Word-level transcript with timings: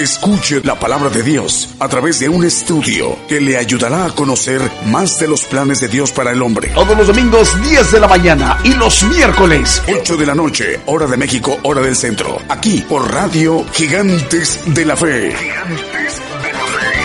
Escuche 0.00 0.62
la 0.64 0.80
palabra 0.80 1.10
de 1.10 1.22
Dios 1.22 1.74
a 1.78 1.86
través 1.86 2.18
de 2.20 2.26
un 2.30 2.42
estudio 2.42 3.18
que 3.28 3.38
le 3.38 3.58
ayudará 3.58 4.06
a 4.06 4.10
conocer 4.14 4.62
más 4.86 5.20
de 5.20 5.28
los 5.28 5.44
planes 5.44 5.82
de 5.82 5.88
Dios 5.88 6.10
para 6.10 6.30
el 6.30 6.40
hombre. 6.40 6.70
Todos 6.74 6.96
los 6.96 7.08
domingos 7.08 7.54
10 7.60 7.92
de 7.92 8.00
la 8.00 8.08
mañana 8.08 8.56
y 8.64 8.72
los 8.72 9.04
miércoles 9.04 9.82
8 9.94 10.16
de 10.16 10.24
la 10.24 10.34
noche, 10.34 10.80
hora 10.86 11.06
de 11.06 11.18
México, 11.18 11.58
hora 11.64 11.82
del 11.82 11.94
centro. 11.94 12.38
Aquí 12.48 12.82
por 12.88 13.12
Radio 13.12 13.62
Gigantes 13.74 14.74
de 14.74 14.86
la 14.86 14.96
Fe. 14.96 15.36
Gigantes 15.36 16.22
de 16.44 16.52
la 16.54 16.64
Fe. 16.64 16.96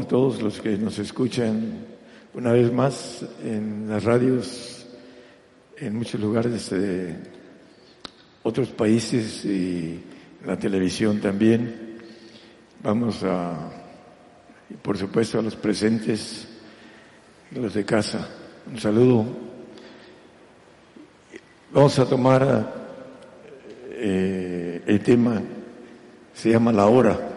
A 0.00 0.08
todos 0.08 0.42
los 0.42 0.60
que 0.60 0.70
nos 0.70 0.98
escuchan 0.98 1.86
una 2.34 2.50
vez 2.50 2.72
más 2.72 3.24
en 3.44 3.86
las 3.88 4.02
radios, 4.02 4.84
en 5.78 5.94
muchos 5.94 6.20
lugares 6.20 6.70
de 6.70 7.14
otros 8.42 8.70
países 8.70 9.44
y 9.44 10.02
la 10.46 10.58
televisión 10.58 11.20
también. 11.20 11.98
Vamos 12.82 13.22
a, 13.24 13.70
por 14.82 14.98
supuesto, 14.98 15.38
a 15.38 15.42
los 15.42 15.56
presentes, 15.56 16.48
los 17.52 17.74
de 17.74 17.84
casa. 17.84 18.28
Un 18.70 18.78
saludo. 18.78 19.26
Vamos 21.72 21.98
a 21.98 22.06
tomar 22.06 22.72
eh, 23.90 24.82
el 24.86 25.00
tema, 25.00 25.42
se 26.32 26.50
llama 26.50 26.72
la 26.72 26.86
hora. 26.86 27.30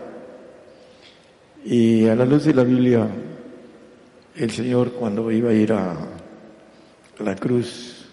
Y 1.64 2.08
a 2.08 2.16
la 2.16 2.26
luz 2.26 2.46
de 2.46 2.53
la 2.53 2.64
Biblia, 2.64 3.08
el 4.36 4.52
Señor 4.52 4.94
cuando 4.94 5.31
iba 5.31 5.50
a 5.50 5.53
ir 5.53 5.74
a 5.74 5.98
la 7.20 7.36
cruz 7.36 8.06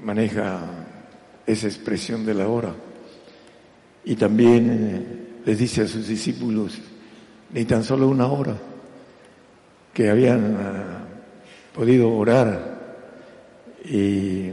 maneja 0.00 0.60
esa 1.46 1.66
expresión 1.66 2.26
de 2.26 2.34
la 2.34 2.48
hora. 2.48 2.74
Y 4.04 4.16
también 4.16 4.70
eh, 4.70 5.02
les 5.46 5.58
dice 5.58 5.82
a 5.82 5.88
sus 5.88 6.06
discípulos, 6.06 6.78
ni 7.52 7.64
tan 7.64 7.82
solo 7.84 8.08
una 8.08 8.26
hora, 8.26 8.56
que 9.92 10.10
habían 10.10 10.56
ah, 10.56 11.04
podido 11.74 12.12
orar. 12.12 12.74
Y 13.84 14.50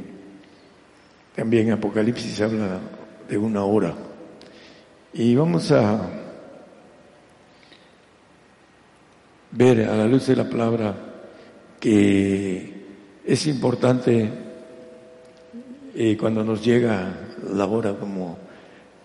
también 1.35 1.71
Apocalipsis 1.71 2.39
habla 2.41 2.79
de 3.27 3.37
una 3.37 3.63
hora. 3.63 3.95
Y 5.13 5.35
vamos 5.35 5.71
a 5.71 6.09
ver 9.51 9.81
a 9.89 9.95
la 9.95 10.07
luz 10.07 10.27
de 10.27 10.35
la 10.35 10.49
palabra 10.49 10.95
que 11.79 12.73
es 13.25 13.47
importante 13.47 14.29
eh, 15.93 16.17
cuando 16.17 16.43
nos 16.43 16.63
llega 16.63 17.13
la 17.53 17.65
hora 17.65 17.93
como 17.95 18.37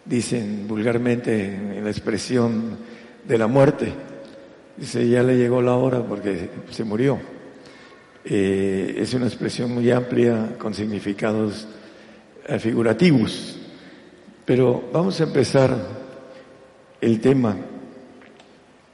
dicen 0.07 0.67
vulgarmente 0.69 1.45
en 1.45 1.85
la 1.85 1.91
expresión 1.91 2.79
de 3.27 3.39
la 3.39 3.47
muerte. 3.47 3.93
Dice, 4.77 5.09
ya 5.09 5.23
le 5.23 5.37
llegó 5.37 5.61
la 5.61 5.75
hora 5.75 6.03
porque 6.03 6.49
se 6.71 6.85
murió. 6.85 7.19
Eh, 8.25 8.97
es 8.99 9.15
una 9.15 9.27
expresión 9.27 9.73
muy 9.73 9.91
amplia 9.91 10.57
con 10.59 10.75
significados 10.75 11.67
eh, 12.47 12.59
figurativos. 12.59 13.59
Pero 14.45 14.89
vamos 14.93 15.21
a 15.21 15.25
empezar 15.25 15.77
el 17.01 17.21
tema 17.21 17.57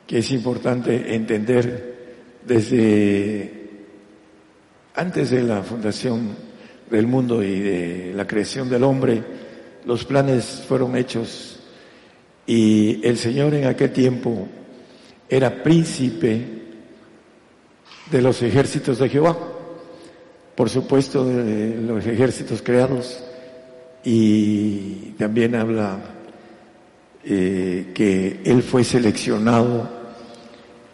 que 0.07 0.19
es 0.19 0.31
importante 0.31 1.15
entender 1.15 1.93
desde 2.47 3.63
antes 4.95 5.31
de 5.31 5.43
la 5.43 5.63
fundación 5.63 6.37
del 6.91 7.07
mundo 7.07 7.43
y 7.43 7.61
de 7.61 8.13
la 8.15 8.27
creación 8.27 8.69
del 8.69 8.85
hombre 8.85 9.42
los 9.85 10.05
planes 10.05 10.65
fueron 10.67 10.97
hechos 10.97 11.59
y 12.47 13.07
el 13.07 13.17
Señor 13.17 13.55
en 13.55 13.67
aquel 13.67 13.93
tiempo 13.93 14.49
era 15.29 15.63
príncipe 15.63 16.63
de 18.11 18.23
los 18.23 18.43
ejércitos 18.43 18.99
de 18.99 19.09
Jehová, 19.09 19.37
por 20.55 20.69
supuesto 20.69 21.25
de 21.25 21.77
los 21.81 22.07
ejércitos 22.07 22.61
creados. 22.63 23.25
Y 24.05 25.15
también 25.17 25.55
habla 25.55 25.99
eh, 27.25 27.93
que 27.95 28.41
él 28.45 28.63
fue 28.63 28.83
seleccionado 28.85 29.89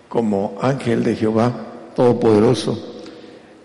como 0.09 0.59
ángel 0.60 1.03
de 1.03 1.16
Jehová 1.16 1.53
Todopoderoso 1.97 3.03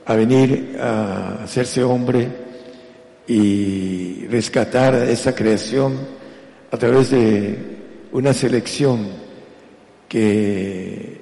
a 0.05 0.15
venir 0.15 0.77
a 0.79 1.43
hacerse 1.43 1.83
hombre 1.83 2.42
y 3.27 4.27
rescatar 4.27 4.95
esa 4.95 5.33
creación 5.33 5.97
a 6.71 6.77
través 6.77 7.11
de 7.11 7.57
una 8.11 8.33
selección 8.33 9.07
que 10.09 11.21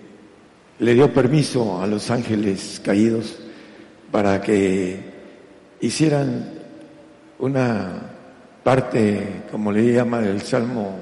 le 0.80 0.94
dio 0.94 1.14
permiso 1.14 1.82
a 1.82 1.88
los 1.88 2.10
ángeles 2.10 2.82
caídos 2.84 3.38
para 4.12 4.42
que 4.42 5.00
hicieran 5.80 6.54
una 7.40 8.12
parte, 8.64 9.44
como 9.52 9.72
le 9.72 9.94
llama 9.94 10.20
el 10.20 10.42
Salmo 10.42 11.00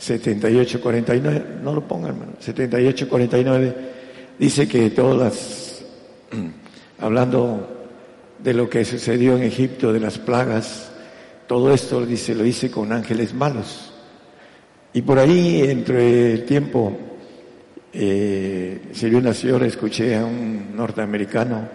78-49, 0.00 1.60
no 1.62 1.74
lo 1.74 1.86
pongan, 1.86 2.36
78-49, 2.44 3.74
dice 4.38 4.68
que 4.68 4.90
todas, 4.90 5.84
hablando 6.98 7.81
de 8.42 8.54
lo 8.54 8.68
que 8.68 8.84
sucedió 8.84 9.36
en 9.36 9.44
Egipto, 9.44 9.92
de 9.92 10.00
las 10.00 10.18
plagas, 10.18 10.90
todo 11.46 11.72
esto 11.72 12.04
dice, 12.04 12.34
lo 12.34 12.44
hice 12.44 12.70
con 12.70 12.92
ángeles 12.92 13.34
malos. 13.34 13.92
Y 14.92 15.02
por 15.02 15.18
ahí, 15.18 15.62
entre 15.62 16.32
el 16.32 16.44
tiempo, 16.44 16.96
eh, 17.92 18.80
vi 19.00 19.14
una 19.14 19.32
señora, 19.32 19.66
escuché 19.66 20.16
a 20.16 20.24
un 20.24 20.74
norteamericano 20.74 21.68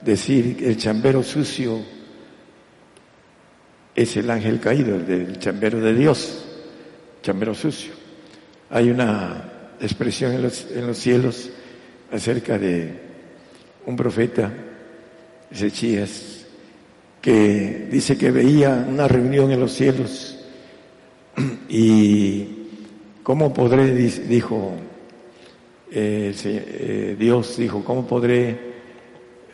decir 0.00 0.58
el 0.62 0.76
chambero 0.76 1.22
sucio 1.22 1.78
es 3.94 4.16
el 4.16 4.30
ángel 4.30 4.60
caído, 4.60 4.96
el 4.96 5.06
del 5.06 5.38
chambero 5.38 5.80
de 5.80 5.94
Dios, 5.94 6.46
chambero 7.22 7.54
sucio. 7.54 7.92
Hay 8.70 8.90
una 8.90 9.74
expresión 9.80 10.32
en 10.32 10.86
los 10.86 10.98
cielos 10.98 11.50
acerca 12.10 12.58
de 12.58 12.98
un 13.86 13.96
profeta 13.96 14.52
Ezequías, 15.50 16.46
que 17.20 17.88
dice 17.90 18.16
que 18.16 18.30
veía 18.30 18.86
una 18.88 19.06
reunión 19.08 19.50
en 19.50 19.60
los 19.60 19.72
cielos 19.72 20.38
y 21.68 22.46
cómo 23.22 23.52
podré, 23.52 23.92
dijo 23.94 24.74
eh, 25.92 26.34
eh, 26.44 27.16
Dios, 27.18 27.56
dijo, 27.56 27.82
cómo 27.84 28.06
podré 28.06 28.58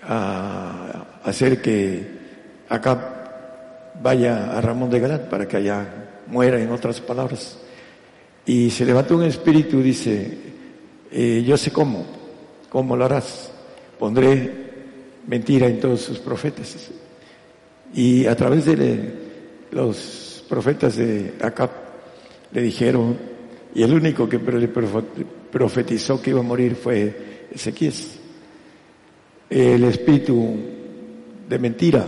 ah, 0.03 1.21
hacer 1.25 1.63
que 1.63 2.07
acá 2.69 3.93
vaya 4.03 4.57
a 4.57 4.61
Ramón 4.61 4.91
de 4.91 5.01
Galat 5.01 5.29
para 5.31 5.49
que 5.49 5.57
allá 5.57 5.87
muera, 6.27 6.61
en 6.61 6.71
otras 6.71 7.01
palabras. 7.01 7.59
Y 8.45 8.71
se 8.71 8.85
levantó 8.85 9.17
un 9.17 9.25
espíritu, 9.25 9.81
dice, 9.81 10.39
eh, 11.11 11.43
yo 11.47 11.57
sé 11.57 11.73
cómo, 11.73 12.05
cómo 12.69 12.97
lo 12.97 13.07
harás. 13.07 13.51
Pondré 13.99 14.66
mentira 15.27 15.67
en 15.67 15.81
todos 15.81 16.01
sus 16.01 16.19
profetas. 16.19 16.91
Y 17.95 18.27
a 18.27 18.37
través 18.37 18.65
de 18.65 19.15
los 19.71 20.45
profetas 20.49 20.97
de 20.97 21.35
Acap 21.41 21.71
le 22.53 22.63
dijeron, 22.63 23.17
y 23.75 23.83
el 23.83 23.93
único 23.93 24.29
que 24.29 24.39
le 24.39 24.69
profetizó 24.69 26.21
que 26.21 26.31
iba 26.31 26.41
a 26.41 26.43
morir 26.43 26.77
fue 26.77 27.47
Ezequías. 27.53 28.19
El 29.51 29.85
espíritu 29.85 30.57
de 31.49 31.59
mentira 31.59 32.07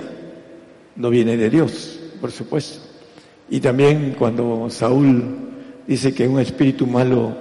no 0.97 1.11
viene 1.11 1.37
de 1.37 1.51
Dios, 1.51 2.01
por 2.21 2.33
supuesto. 2.33 2.81
Y 3.51 3.61
también 3.61 4.15
cuando 4.19 4.69
Saúl 4.71 5.25
dice 5.87 6.13
que 6.13 6.27
un 6.27 6.41
espíritu 6.41 6.87
malo 6.87 7.37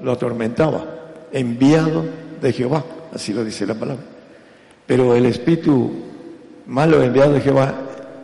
lo 0.00 0.12
atormentaba, 0.12 1.26
enviado 1.32 2.04
de 2.40 2.52
Jehová, 2.52 2.84
así 3.12 3.32
lo 3.32 3.44
dice 3.44 3.66
la 3.66 3.74
palabra. 3.74 4.15
Pero 4.86 5.14
el 5.14 5.26
espíritu 5.26 5.90
malo 6.66 7.02
enviado 7.02 7.32
de 7.32 7.40
Jehová 7.40 7.74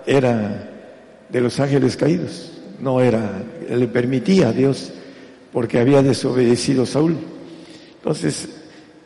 era 0.07 0.71
de 1.29 1.41
los 1.41 1.59
ángeles 1.61 1.97
caídos, 1.97 2.53
no 2.81 3.01
era, 3.01 3.43
le 3.69 3.89
permitía 3.89 4.49
a 4.49 4.53
Dios 4.53 4.93
porque 5.53 5.79
había 5.79 6.03
desobedecido 6.03 6.87
Saúl. 6.87 7.17
Entonces, 7.97 8.49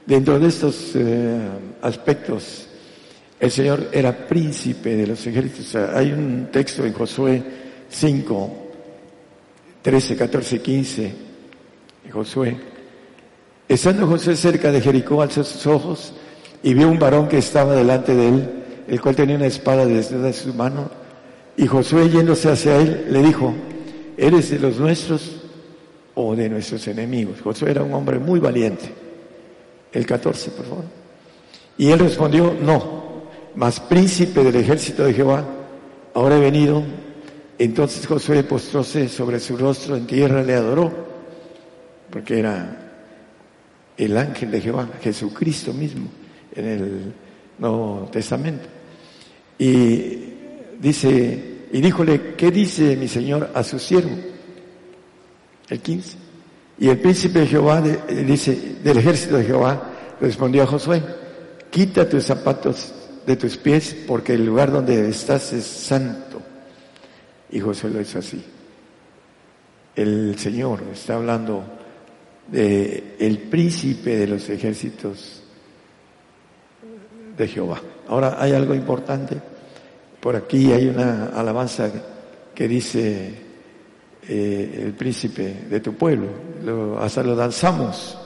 Dentro 0.06 0.38
de 0.38 0.47
estos 0.47 0.93
eh, 0.94 1.49
aspectos, 1.82 2.69
el 3.41 3.50
Señor 3.50 3.88
era 3.91 4.17
príncipe 4.17 4.94
de 4.94 5.05
los 5.08 5.26
ejércitos. 5.26 5.75
hay 5.75 6.12
un 6.12 6.49
texto 6.53 6.87
en 6.87 6.93
Josué 6.93 7.43
5, 7.88 8.56
13, 9.82 10.17
14, 10.17 10.62
15, 10.62 11.12
Josué. 12.12 12.56
Estando 13.69 14.06
Josué 14.06 14.37
cerca 14.37 14.70
de 14.70 14.81
Jericó, 14.81 15.20
alzó 15.20 15.43
sus 15.43 15.67
ojos 15.67 16.14
y 16.62 16.75
vio 16.75 16.88
un 16.88 16.99
varón 16.99 17.29
que 17.29 17.38
estaba 17.38 17.75
delante 17.75 18.14
de 18.14 18.29
él, 18.29 18.50
el 18.88 19.00
cual 19.00 19.17
tenía 19.17 19.37
una 19.37 19.47
espada 19.47 19.85
desde 19.87 20.32
su 20.32 20.55
mano. 20.55 20.91
Y 21.56 21.67
Josué, 21.67 22.08
yéndose 22.11 22.50
hacia 22.50 22.76
él, 22.76 23.06
le 23.11 23.23
dijo, 23.23 23.55
¿eres 24.17 24.50
de 24.50 24.58
los 24.58 24.79
nuestros 24.79 25.43
o 26.14 26.35
de 26.37 26.49
nuestros 26.49 26.87
enemigos? 26.88 27.41
Josué 27.43 27.70
era 27.70 27.82
un 27.82 27.94
hombre 27.94 28.19
muy 28.19 28.41
valiente. 28.41 28.93
El 29.93 30.05
14, 30.05 30.50
por 30.50 30.67
favor. 30.67 30.85
Y 31.79 31.91
él 31.91 31.99
respondió, 31.99 32.55
no, 32.61 33.23
mas 33.55 33.81
príncipe 33.81 34.44
del 34.44 34.56
ejército 34.56 35.05
de 35.05 35.14
Jehová, 35.14 35.44
ahora 36.14 36.37
he 36.37 36.41
venido. 36.41 36.82
Entonces 37.58 38.06
Josué 38.06 38.43
postróse 38.43 39.08
sobre 39.08 39.41
su 39.41 39.56
rostro 39.56 39.97
en 39.97 40.06
tierra, 40.06 40.43
le 40.43 40.55
adoró, 40.55 40.93
porque 42.11 42.38
era 42.38 42.87
el 43.97 44.17
ángel 44.17 44.50
de 44.50 44.61
Jehová, 44.61 44.88
Jesucristo 45.00 45.73
mismo, 45.73 46.08
en 46.56 46.67
el 46.67 47.14
Nuevo 47.58 48.08
Testamento. 48.11 48.67
Y 49.58 50.19
dice, 50.81 51.67
y 51.73 51.81
díjole, 51.81 52.35
¿qué 52.37 52.50
dice 52.50 52.97
mi 52.97 53.08
Señor 53.08 53.50
a 53.55 53.62
su 53.62 53.79
siervo? 53.79 54.17
El 55.69 55.81
15. 55.81 56.17
Y 56.79 56.88
el 56.88 56.99
príncipe 56.99 57.41
de 57.41 57.47
Jehová, 57.47 57.81
dice, 57.81 58.76
del 58.82 58.99
ejército 58.99 59.37
de 59.37 59.44
Jehová, 59.44 59.93
respondió 60.20 60.62
a 60.62 60.67
Josué, 60.67 61.03
quita 61.70 62.08
tus 62.08 62.25
zapatos 62.25 62.93
de 63.26 63.37
tus 63.37 63.56
pies, 63.56 63.97
porque 64.06 64.35
el 64.35 64.44
lugar 64.44 64.70
donde 64.70 65.08
estás 65.08 65.53
es 65.53 65.64
santo. 65.64 66.43
Y 67.50 67.61
José 67.61 67.88
lo 67.88 68.00
hizo 68.00 68.19
así. 68.19 68.43
El 69.94 70.38
Señor 70.38 70.82
está 70.93 71.14
hablando 71.14 71.64
de 72.49 73.17
el 73.19 73.38
príncipe 73.38 74.17
de 74.17 74.26
los 74.26 74.49
ejércitos 74.50 75.43
de 77.36 77.48
Jehová. 77.48 77.80
Ahora 78.08 78.36
hay 78.38 78.52
algo 78.52 78.74
importante. 78.74 79.36
Por 80.20 80.36
aquí 80.36 80.72
hay 80.72 80.88
una 80.88 81.26
alabanza 81.26 81.90
que 82.54 82.66
dice 82.66 83.34
eh, 84.28 84.80
el 84.82 84.92
príncipe 84.94 85.66
de 85.68 85.80
tu 85.80 85.94
pueblo. 85.94 86.28
Lo, 86.64 86.98
hasta 86.98 87.22
lo 87.22 87.36
danzamos. 87.36 88.18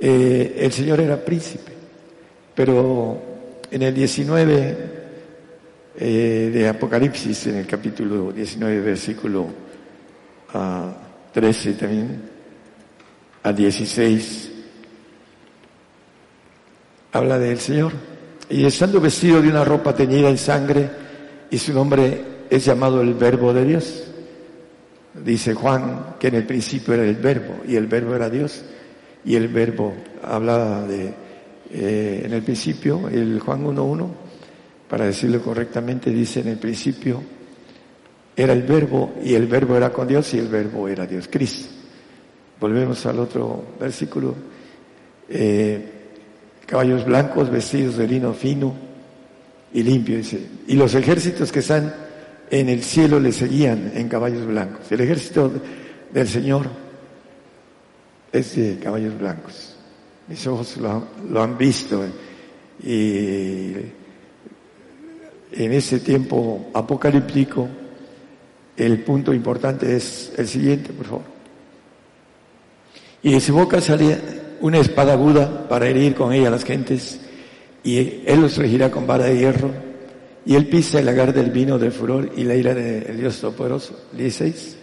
Eh, 0.00 0.56
el 0.58 0.72
Señor 0.72 1.00
era 1.00 1.16
príncipe, 1.24 1.72
pero 2.54 3.22
en 3.70 3.82
el 3.82 3.94
19 3.94 4.76
eh, 5.96 6.50
de 6.52 6.68
Apocalipsis, 6.68 7.46
en 7.46 7.56
el 7.58 7.66
capítulo 7.66 8.32
19, 8.32 8.80
versículo 8.80 9.46
13 11.32 11.70
ah, 11.70 11.78
también, 11.78 12.22
a 13.44 13.52
16, 13.52 14.52
habla 17.12 17.38
del 17.38 17.60
Señor. 17.60 18.11
Y 18.52 18.66
estando 18.66 19.00
vestido 19.00 19.40
de 19.40 19.48
una 19.48 19.64
ropa 19.64 19.94
teñida 19.94 20.28
en 20.28 20.36
sangre, 20.36 20.90
y 21.50 21.56
su 21.56 21.72
nombre 21.72 22.20
es 22.50 22.62
llamado 22.62 23.00
el 23.00 23.14
Verbo 23.14 23.54
de 23.54 23.64
Dios. 23.64 24.04
Dice 25.24 25.54
Juan 25.54 26.16
que 26.20 26.28
en 26.28 26.34
el 26.34 26.46
principio 26.46 26.92
era 26.92 27.04
el 27.04 27.16
Verbo, 27.16 27.62
y 27.66 27.76
el 27.76 27.86
Verbo 27.86 28.14
era 28.14 28.28
Dios, 28.28 28.62
y 29.24 29.36
el 29.36 29.48
Verbo 29.48 29.94
hablaba 30.22 30.86
de 30.86 31.14
eh, 31.70 32.22
en 32.26 32.32
el 32.34 32.42
principio, 32.42 33.08
el 33.08 33.40
Juan 33.40 33.64
1.1, 33.64 34.08
para 34.86 35.06
decirlo 35.06 35.40
correctamente, 35.40 36.10
dice 36.10 36.40
en 36.40 36.48
el 36.48 36.58
principio 36.58 37.22
era 38.36 38.52
el 38.52 38.62
verbo 38.62 39.14
y 39.24 39.34
el 39.34 39.46
verbo 39.46 39.76
era 39.76 39.90
con 39.90 40.08
Dios 40.08 40.32
y 40.34 40.38
el 40.38 40.48
verbo 40.48 40.88
era 40.88 41.06
Dios 41.06 41.28
Cristo. 41.30 41.68
Volvemos 42.60 43.04
al 43.06 43.18
otro 43.18 43.64
versículo. 43.80 44.34
Eh, 45.28 45.91
caballos 46.72 47.04
blancos 47.04 47.50
vestidos 47.50 47.98
de 47.98 48.08
lino 48.08 48.32
fino 48.32 48.72
y 49.74 49.82
limpio, 49.82 50.16
dice. 50.16 50.40
Y 50.68 50.74
los 50.74 50.94
ejércitos 50.94 51.52
que 51.52 51.58
están 51.58 51.94
en 52.48 52.70
el 52.70 52.82
cielo 52.82 53.20
le 53.20 53.30
seguían 53.30 53.92
en 53.94 54.08
caballos 54.08 54.46
blancos. 54.46 54.90
El 54.90 55.02
ejército 55.02 55.52
del 56.10 56.26
Señor 56.26 56.70
es 58.32 58.56
de 58.56 58.78
caballos 58.78 59.18
blancos 59.18 59.76
mis 60.28 60.46
ojos 60.46 60.78
lo, 60.78 61.42
han 61.42 61.58
visto. 61.58 62.06
Y 62.82 63.74
en 65.52 65.72
ese 65.72 66.00
tiempo 66.00 66.70
apocalíptico, 66.72 67.68
el 68.78 69.04
punto 69.04 69.34
importante 69.34 69.94
es 69.94 70.32
el 70.38 70.48
siguiente, 70.48 70.94
por 70.94 71.04
favor. 71.04 71.32
Y 73.22 73.32
de 73.32 73.40
su 73.40 73.52
boca 73.52 73.78
salía 73.78 74.41
una 74.62 74.78
espada 74.78 75.12
aguda 75.12 75.68
para 75.68 75.88
herir 75.88 76.14
con 76.14 76.32
ella 76.32 76.48
a 76.48 76.52
las 76.52 76.64
gentes, 76.64 77.20
y 77.84 78.22
él 78.24 78.40
los 78.40 78.56
regirá 78.56 78.90
con 78.90 79.06
vara 79.06 79.24
de 79.24 79.36
hierro, 79.36 79.70
y 80.46 80.54
él 80.54 80.68
pisa 80.68 81.00
el 81.00 81.06
lagar 81.06 81.34
del 81.34 81.50
vino 81.50 81.78
del 81.78 81.92
furor 81.92 82.32
y 82.36 82.44
la 82.44 82.54
ira 82.54 82.74
del 82.74 83.18
Dios 83.18 83.40
Todopoderoso. 83.40 84.08
16. 84.12 84.76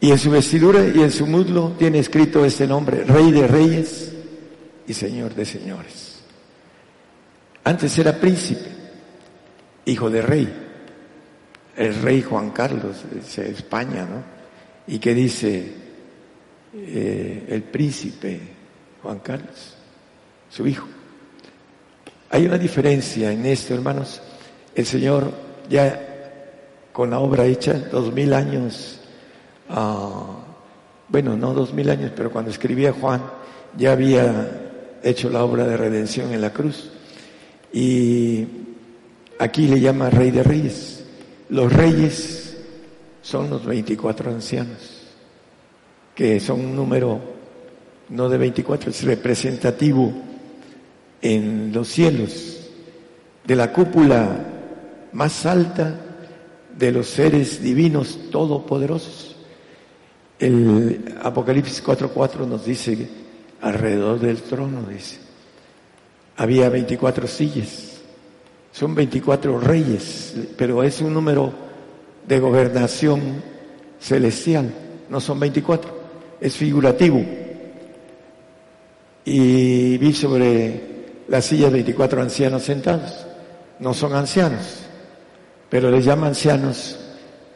Y 0.00 0.10
en 0.10 0.18
su 0.18 0.30
vestidura 0.30 0.84
y 0.86 1.02
en 1.02 1.10
su 1.10 1.26
muslo 1.26 1.74
tiene 1.78 1.98
escrito 1.98 2.44
este 2.44 2.66
nombre, 2.66 3.04
Rey 3.04 3.30
de 3.30 3.46
Reyes 3.46 4.12
y 4.86 4.94
Señor 4.94 5.34
de 5.34 5.44
señores. 5.44 6.20
Antes 7.64 7.98
era 7.98 8.18
príncipe, 8.18 8.70
hijo 9.84 10.08
de 10.08 10.22
rey, 10.22 10.48
el 11.76 11.94
rey 12.02 12.22
Juan 12.22 12.50
Carlos 12.50 13.04
de 13.10 13.50
España, 13.50 14.06
¿no? 14.06 14.22
¿Y 14.86 14.98
qué 14.98 15.14
dice 15.14 15.72
eh, 16.72 17.46
el 17.48 17.62
príncipe 17.64 18.40
Juan 19.02 19.18
Carlos? 19.20 19.76
Su 20.50 20.66
hijo. 20.66 20.86
Hay 22.30 22.46
una 22.46 22.58
diferencia 22.58 23.32
en 23.32 23.44
esto, 23.46 23.74
hermanos. 23.74 24.20
El 24.74 24.86
Señor 24.86 25.32
ya 25.68 26.06
con 26.92 27.10
la 27.10 27.20
obra 27.20 27.46
hecha, 27.46 27.74
dos 27.90 28.12
mil 28.12 28.32
años, 28.34 29.00
ah, 29.68 30.38
bueno, 31.08 31.36
no 31.36 31.54
dos 31.54 31.72
mil 31.72 31.88
años, 31.90 32.12
pero 32.14 32.30
cuando 32.30 32.50
escribía 32.50 32.92
Juan, 32.92 33.22
ya 33.76 33.92
había 33.92 34.98
hecho 35.02 35.30
la 35.30 35.44
obra 35.44 35.66
de 35.66 35.76
redención 35.76 36.32
en 36.32 36.40
la 36.40 36.52
cruz. 36.52 36.90
Y 37.72 38.46
aquí 39.38 39.66
le 39.66 39.80
llama 39.80 40.10
Rey 40.10 40.30
de 40.30 40.42
Reyes. 40.42 41.04
Los 41.48 41.72
reyes 41.72 42.56
son 43.22 43.50
los 43.50 43.64
24 43.64 44.30
ancianos, 44.30 45.08
que 46.14 46.38
son 46.38 46.60
un 46.60 46.76
número 46.76 47.20
no 48.10 48.28
de 48.28 48.38
24, 48.38 48.90
es 48.90 49.02
representativo 49.04 50.12
en 51.22 51.72
los 51.72 51.88
cielos 51.88 52.68
de 53.46 53.56
la 53.56 53.72
cúpula 53.72 54.46
más 55.12 55.46
alta 55.46 55.98
de 56.76 56.92
los 56.92 57.08
seres 57.08 57.62
divinos 57.62 58.18
todopoderosos. 58.30 59.36
El 60.38 61.14
Apocalipsis 61.22 61.84
4.4 61.84 62.46
nos 62.46 62.64
dice 62.64 63.08
alrededor 63.60 64.18
del 64.18 64.38
trono, 64.42 64.82
dice. 64.82 65.18
Había 66.36 66.68
24 66.70 67.26
sillas, 67.26 68.00
son 68.72 68.94
24 68.94 69.60
reyes, 69.60 70.34
pero 70.56 70.82
es 70.82 71.00
un 71.00 71.12
número 71.12 71.52
de 72.26 72.40
gobernación 72.40 73.42
celestial, 73.98 74.72
no 75.10 75.20
son 75.20 75.38
24, 75.38 76.00
es 76.40 76.56
figurativo. 76.56 77.22
Y 79.24 79.98
vi 79.98 80.12
sobre 80.12 80.80
las 81.28 81.44
sillas 81.44 81.72
24 81.72 82.22
ancianos 82.22 82.62
sentados, 82.62 83.26
no 83.78 83.94
son 83.94 84.14
ancianos, 84.14 84.80
pero 85.68 85.90
les 85.90 86.04
llaman 86.04 86.30
ancianos 86.30 86.98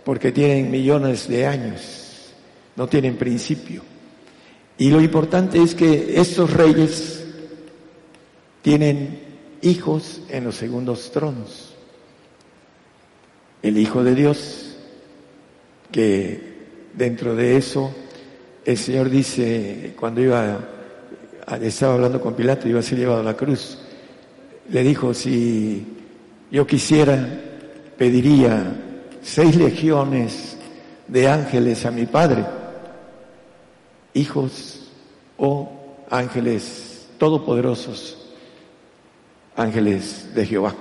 porque 0.04 0.32
tienen 0.32 0.70
millones 0.70 1.28
de 1.28 1.46
años, 1.46 2.32
no 2.76 2.86
tienen 2.86 3.16
principio. 3.16 3.82
Y 4.76 4.90
lo 4.90 5.00
importante 5.00 5.62
es 5.62 5.74
que 5.74 6.20
estos 6.20 6.52
reyes 6.52 7.24
tienen 8.62 9.20
hijos 9.62 10.20
en 10.28 10.44
los 10.44 10.56
segundos 10.56 11.10
tronos. 11.10 11.74
El 13.62 13.78
Hijo 13.78 14.04
de 14.04 14.14
Dios, 14.14 14.76
que 15.90 16.54
dentro 16.92 17.34
de 17.34 17.56
eso 17.56 17.94
el 18.64 18.76
Señor 18.76 19.10
dice, 19.10 19.94
cuando 19.98 20.20
iba, 20.20 20.73
estaba 21.60 21.94
hablando 21.94 22.20
con 22.20 22.34
Pilato, 22.34 22.68
iba 22.68 22.80
a 22.80 22.82
ser 22.82 22.98
llevado 22.98 23.20
a 23.20 23.24
la 23.24 23.34
cruz, 23.34 23.78
le 24.68 24.82
dijo, 24.82 25.12
si 25.14 25.86
yo 26.50 26.66
quisiera, 26.66 27.26
pediría 27.96 28.62
seis 29.22 29.56
legiones 29.56 30.56
de 31.08 31.28
ángeles 31.28 31.84
a 31.86 31.90
mi 31.90 32.06
Padre 32.06 32.44
hijos 34.14 34.90
o 35.36 35.70
ángeles 36.10 37.08
todopoderosos 37.18 38.24
ángeles 39.56 40.34
de 40.34 40.46
Jehová. 40.46 40.74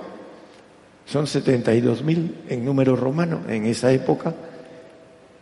Son 1.06 1.26
72 1.26 2.02
mil 2.02 2.34
en 2.48 2.64
número 2.64 2.96
romano 2.96 3.42
en 3.48 3.66
esa 3.66 3.92
época, 3.92 4.34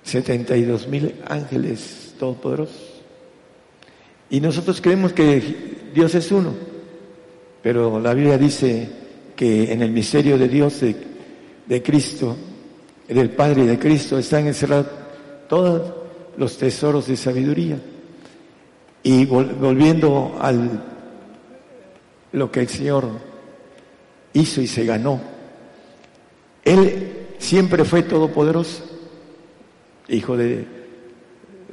72 0.03 0.89
mil 0.89 1.15
ángeles 1.27 2.15
todopoderosos. 2.19 2.92
Y 4.33 4.41
nosotros 4.41 4.81
creemos 4.81 5.13
que 5.13 5.91
Dios 5.93 6.15
es 6.15 6.33
uno, 6.33 6.55
pero 7.63 8.01
la 8.01 8.15
Biblia 8.15 8.39
dice 8.39 8.89
que 9.37 9.71
en 9.71 9.83
el 9.83 9.91
misterio 9.91 10.39
de 10.39 10.49
Dios, 10.49 10.81
de, 10.81 11.83
Cristo, 11.83 12.35
del 13.09 13.29
Padre 13.29 13.65
y 13.65 13.67
de 13.67 13.79
Cristo, 13.79 14.17
están 14.17 14.47
encerrados 14.47 14.87
todos 15.51 15.93
los 16.39 16.57
tesoros 16.57 17.09
de 17.09 17.17
sabiduría. 17.19 17.79
Y 19.03 19.27
volviendo 19.27 20.39
al 20.41 20.83
lo 22.33 22.51
que 22.51 22.61
el 22.61 22.69
Señor 22.69 23.11
hizo 24.33 24.63
y 24.63 24.67
se 24.67 24.87
ganó, 24.87 25.21
Él 26.65 27.27
siempre 27.37 27.85
fue 27.85 28.03
todopoderoso, 28.03 28.83
hijo 30.09 30.39
de, 30.39 30.82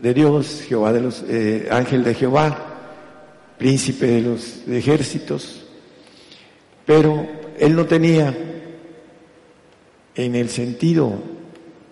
de 0.01 0.13
Dios, 0.13 0.63
Jehová 0.67 0.93
de 0.93 1.01
los, 1.01 1.23
eh, 1.27 1.67
ángel 1.71 2.03
de 2.03 2.13
Jehová, 2.13 2.65
príncipe 3.57 4.07
de 4.07 4.21
los 4.21 4.67
ejércitos, 4.67 5.65
pero 6.85 7.27
él 7.57 7.75
no 7.75 7.85
tenía 7.85 8.35
en 10.15 10.35
el 10.35 10.49
sentido 10.49 11.13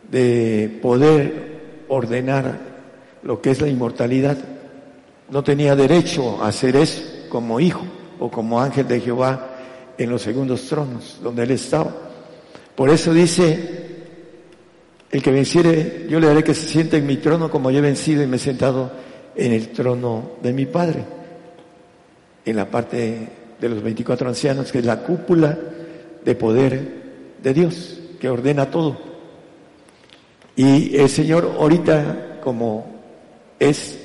de 0.09 0.79
poder 0.81 1.85
ordenar 1.89 2.59
lo 3.23 3.41
que 3.41 3.51
es 3.51 3.61
la 3.61 3.67
inmortalidad, 3.67 4.37
no 5.29 5.43
tenía 5.43 5.75
derecho 5.75 6.41
a 6.41 6.47
hacer 6.47 6.77
eso 6.77 7.03
como 7.29 7.59
hijo 7.59 7.83
o 8.19 8.31
como 8.31 8.61
ángel 8.61 8.87
de 8.87 9.01
Jehová 9.01 9.49
en 9.97 10.09
los 10.09 10.21
segundos 10.21 10.65
tronos 10.67 11.19
donde 11.21 11.43
él 11.43 11.51
estaba. 11.51 11.93
Por 12.75 12.89
eso 12.89 13.13
dice, 13.13 13.86
el 15.11 15.21
que 15.21 15.31
venciere, 15.31 16.05
yo 16.09 16.19
le 16.19 16.27
haré 16.27 16.43
que 16.43 16.53
se 16.53 16.67
siente 16.67 16.97
en 16.97 17.05
mi 17.05 17.17
trono 17.17 17.49
como 17.49 17.71
yo 17.71 17.79
he 17.79 17.81
vencido 17.81 18.23
y 18.23 18.27
me 18.27 18.35
he 18.35 18.39
sentado 18.39 18.91
en 19.35 19.53
el 19.53 19.69
trono 19.69 20.31
de 20.41 20.53
mi 20.53 20.65
Padre. 20.65 21.05
En 22.45 22.55
la 22.55 22.69
parte 22.69 23.29
de 23.59 23.69
los 23.69 23.81
24 23.81 24.27
ancianos, 24.27 24.71
que 24.71 24.79
es 24.79 24.85
la 24.85 25.03
cúpula 25.03 25.57
de 26.23 26.35
poder 26.35 26.81
de 27.41 27.53
Dios, 27.53 27.99
que 28.19 28.29
ordena 28.29 28.69
todo. 28.69 28.97
Y 30.55 30.97
el 30.97 31.09
Señor 31.09 31.55
ahorita, 31.57 32.39
como 32.41 32.85
es 33.59 33.97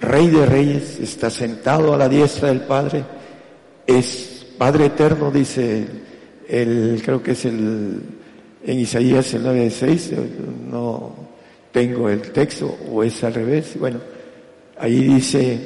Rey 0.00 0.28
de 0.28 0.46
Reyes, 0.46 1.00
está 1.00 1.30
sentado 1.30 1.94
a 1.94 1.96
la 1.96 2.08
diestra 2.08 2.48
del 2.48 2.60
Padre, 2.60 3.04
es 3.86 4.46
Padre 4.58 4.86
Eterno, 4.86 5.30
dice 5.30 5.86
el, 6.48 7.00
creo 7.04 7.22
que 7.22 7.32
es 7.32 7.44
el, 7.44 8.00
en 8.72 8.80
Isaías 8.80 9.32
el 9.32 9.44
9.6, 9.44 10.12
no 10.70 11.14
tengo 11.72 12.10
el 12.10 12.20
texto, 12.32 12.76
o 12.92 13.02
es 13.02 13.24
al 13.24 13.32
revés, 13.32 13.78
bueno, 13.78 13.98
ahí 14.78 15.04
dice 15.04 15.58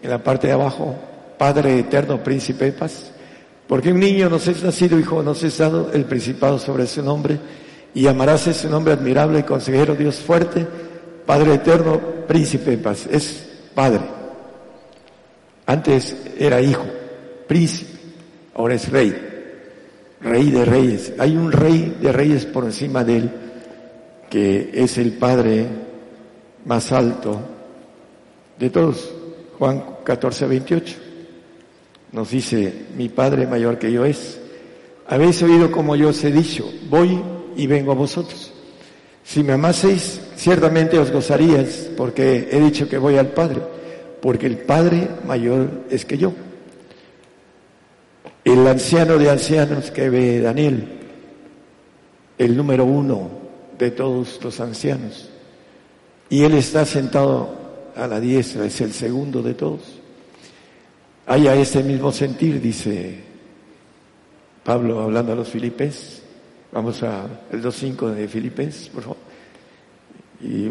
en 0.00 0.08
la 0.08 0.22
parte 0.22 0.46
de 0.46 0.52
abajo, 0.52 0.94
Padre 1.36 1.80
eterno, 1.80 2.22
príncipe 2.22 2.66
de 2.66 2.72
paz. 2.72 3.10
Porque 3.66 3.90
un 3.90 3.98
niño 3.98 4.30
nos 4.30 4.46
es 4.46 4.62
nacido, 4.62 5.00
hijo 5.00 5.20
nos 5.20 5.42
es 5.42 5.58
dado 5.58 5.90
el 5.92 6.04
principado 6.04 6.60
sobre 6.60 6.86
su 6.86 7.02
nombre, 7.02 7.40
y 7.92 8.06
amarás 8.06 8.46
ese 8.46 8.68
nombre 8.68 8.92
admirable 8.92 9.40
y 9.40 9.42
consejero, 9.42 9.96
Dios 9.96 10.16
fuerte, 10.16 10.64
Padre 11.26 11.54
eterno, 11.54 12.00
príncipe 12.28 12.70
de 12.70 12.78
paz. 12.78 13.08
Es 13.10 13.48
Padre. 13.74 14.00
Antes 15.66 16.16
era 16.38 16.60
hijo, 16.60 16.84
príncipe, 17.48 17.98
ahora 18.54 18.74
es 18.74 18.88
rey, 18.90 19.33
rey 20.24 20.50
de 20.50 20.64
reyes. 20.64 21.12
Hay 21.18 21.36
un 21.36 21.52
rey 21.52 21.96
de 22.00 22.10
reyes 22.10 22.46
por 22.46 22.64
encima 22.64 23.04
de 23.04 23.16
él, 23.18 23.30
que 24.30 24.70
es 24.74 24.98
el 24.98 25.12
Padre 25.12 25.66
más 26.64 26.90
alto 26.90 27.40
de 28.58 28.70
todos. 28.70 29.12
Juan 29.58 29.84
14, 30.02 30.46
28 30.46 30.96
nos 32.12 32.30
dice, 32.30 32.72
mi 32.96 33.08
Padre 33.08 33.46
mayor 33.46 33.78
que 33.78 33.92
yo 33.92 34.04
es. 34.04 34.40
Habéis 35.06 35.42
oído 35.42 35.70
como 35.70 35.96
yo 35.96 36.08
os 36.08 36.24
he 36.24 36.32
dicho, 36.32 36.64
voy 36.88 37.20
y 37.56 37.66
vengo 37.66 37.92
a 37.92 37.96
vosotros. 37.96 38.52
Si 39.22 39.42
me 39.42 39.52
amaseis, 39.54 40.20
ciertamente 40.36 40.98
os 40.98 41.10
gozaríais, 41.10 41.90
porque 41.96 42.48
he 42.50 42.60
dicho 42.60 42.88
que 42.88 42.98
voy 42.98 43.16
al 43.16 43.28
Padre, 43.28 43.60
porque 44.22 44.46
el 44.46 44.58
Padre 44.58 45.08
mayor 45.26 45.84
es 45.90 46.04
que 46.04 46.16
yo. 46.16 46.32
El 48.44 48.66
anciano 48.66 49.18
de 49.18 49.30
ancianos 49.30 49.90
que 49.90 50.10
ve 50.10 50.40
Daniel, 50.40 50.86
el 52.36 52.56
número 52.56 52.84
uno 52.84 53.30
de 53.78 53.90
todos 53.90 54.38
los 54.42 54.60
ancianos, 54.60 55.30
y 56.28 56.42
él 56.42 56.54
está 56.54 56.84
sentado 56.84 57.54
a 57.96 58.06
la 58.06 58.20
diestra, 58.20 58.66
es 58.66 58.80
el 58.80 58.92
segundo 58.92 59.42
de 59.42 59.54
todos 59.54 60.04
haya 61.26 61.54
ese 61.54 61.82
mismo 61.82 62.12
sentir, 62.12 62.60
dice 62.60 63.20
Pablo 64.62 65.00
hablando 65.00 65.32
a 65.32 65.36
los 65.36 65.48
filipenses. 65.48 66.22
Vamos 66.72 67.02
a 67.02 67.26
el 67.52 67.62
2.5 67.62 68.14
de 68.14 68.28
Filipenses, 68.28 68.88
por 68.88 69.02
favor. 69.02 69.18
Y 70.42 70.70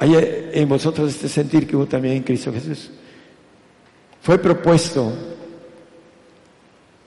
en 0.00 0.68
vosotros 0.68 1.08
este 1.10 1.28
sentir 1.28 1.66
que 1.66 1.76
hubo 1.76 1.86
también 1.86 2.16
en 2.16 2.22
Cristo 2.22 2.52
Jesús. 2.52 2.90
Fue 4.20 4.38
propuesto 4.38 5.12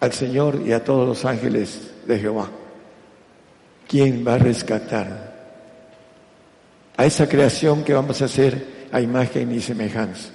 al 0.05 0.13
Señor 0.13 0.61
y 0.63 0.71
a 0.71 0.83
todos 0.83 1.07
los 1.07 1.25
ángeles 1.25 1.91
de 2.07 2.19
Jehová. 2.19 2.49
¿Quién 3.87 4.23
va 4.25 4.35
a 4.35 4.37
rescatar 4.37 5.33
a 6.95 7.05
esa 7.05 7.27
creación 7.27 7.83
que 7.83 7.93
vamos 7.93 8.21
a 8.21 8.25
hacer 8.25 8.87
a 8.91 9.01
imagen 9.01 9.51
y 9.51 9.59
semejanza? 9.59 10.29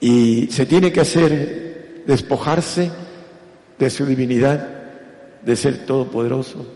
Y 0.00 0.48
se 0.50 0.66
tiene 0.66 0.92
que 0.92 1.00
hacer 1.00 2.02
despojarse 2.04 2.90
de 3.78 3.90
su 3.90 4.04
divinidad, 4.04 4.68
de 5.42 5.56
ser 5.56 5.86
todopoderoso, 5.86 6.66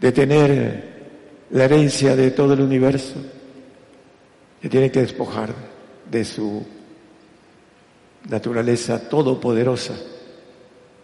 de 0.00 0.12
tener 0.12 0.96
la 1.50 1.64
herencia 1.64 2.16
de 2.16 2.32
todo 2.32 2.54
el 2.54 2.60
universo. 2.62 3.14
Se 4.60 4.68
tiene 4.68 4.90
que 4.90 5.00
despojar 5.00 5.54
de 6.10 6.24
su 6.24 6.66
naturaleza 8.28 9.08
todopoderosa 9.08 9.94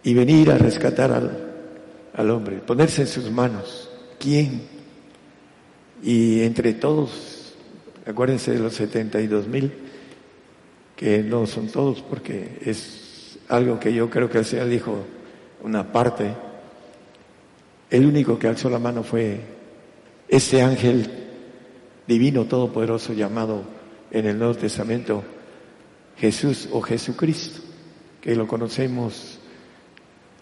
y 0.03 0.13
venir 0.13 0.51
a 0.51 0.57
rescatar 0.57 1.11
al, 1.11 1.53
al 2.13 2.29
hombre, 2.29 2.57
ponerse 2.57 3.01
en 3.01 3.07
sus 3.07 3.31
manos. 3.31 3.89
¿Quién? 4.19 4.61
Y 6.03 6.41
entre 6.41 6.73
todos, 6.73 7.53
acuérdense 8.05 8.51
de 8.51 8.59
los 8.59 8.73
72 8.73 9.47
mil, 9.47 9.71
que 10.95 11.23
no 11.23 11.47
son 11.47 11.67
todos, 11.67 12.01
porque 12.01 12.59
es 12.65 13.39
algo 13.49 13.79
que 13.79 13.93
yo 13.93 14.09
creo 14.09 14.29
que 14.29 14.39
el 14.39 14.45
Señor 14.45 14.67
dijo 14.67 15.05
una 15.63 15.91
parte. 15.91 16.33
El 17.89 18.05
único 18.05 18.37
que 18.37 18.47
alzó 18.47 18.69
la 18.69 18.79
mano 18.79 19.03
fue 19.03 19.39
ese 20.27 20.61
ángel 20.61 21.09
divino 22.07 22.45
todopoderoso 22.45 23.13
llamado 23.13 23.63
en 24.11 24.25
el 24.25 24.37
Nuevo 24.37 24.55
Testamento 24.55 25.23
Jesús 26.17 26.67
o 26.71 26.81
Jesucristo, 26.81 27.61
que 28.21 28.35
lo 28.35 28.47
conocemos 28.47 29.39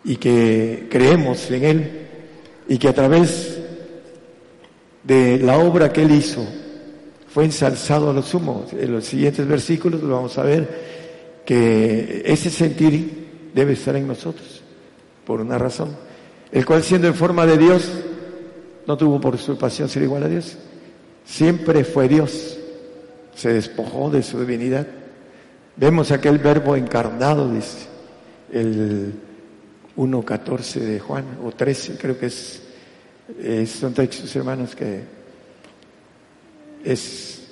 y 0.04 0.16
que 0.16 0.88
creemos 0.90 1.50
en 1.52 1.64
Él 1.64 1.92
y 2.68 2.78
que 2.78 2.88
a 2.88 2.94
través 2.94 3.60
de 5.04 5.40
la 5.40 5.58
obra 5.58 5.92
que 5.92 6.04
Él 6.04 6.12
hizo 6.12 6.46
fue 7.28 7.46
ensalzado 7.46 8.10
a 8.10 8.14
lo 8.14 8.22
sumo. 8.22 8.66
En 8.72 8.92
los 8.92 9.06
siguientes 9.06 9.48
versículos 9.48 10.02
lo 10.02 10.16
vamos 10.16 10.38
a 10.38 10.44
ver 10.44 11.42
que 11.46 12.24
ese 12.26 12.50
sentir 12.50 13.50
debe 13.54 13.74
estar 13.74 13.96
en 13.96 14.08
nosotros, 14.08 14.62
por 15.26 15.42
una 15.42 15.58
razón. 15.58 15.96
El 16.52 16.66
cual 16.66 16.84
siendo 16.84 17.08
en 17.08 17.16
forma 17.16 17.46
de 17.46 17.58
Dios, 17.58 17.90
no 18.86 18.98
tuvo 18.98 19.20
por 19.22 19.38
su 19.38 19.58
pasión 19.58 19.88
ser 19.88 20.04
igual 20.04 20.24
a 20.24 20.28
Dios. 20.28 20.58
Siempre 21.26 21.84
fue 21.84 22.08
Dios. 22.08 22.58
Se 23.36 23.54
despojó 23.54 24.10
de 24.10 24.24
su 24.24 24.40
divinidad. 24.40 24.88
Vemos 25.78 26.12
aquel 26.12 26.38
verbo 26.40 26.76
encarnado, 26.76 27.50
dice 27.50 27.88
el 28.52 29.14
1.14 30.02 30.80
de 30.80 31.00
Juan, 31.00 31.26
o 31.44 31.52
13, 31.52 31.98
creo 31.98 32.18
que 32.18 32.26
es, 32.26 32.62
son 33.68 33.94
textos 33.94 34.36
hermanos 34.36 34.76
que 34.76 35.02
es 36.84 37.44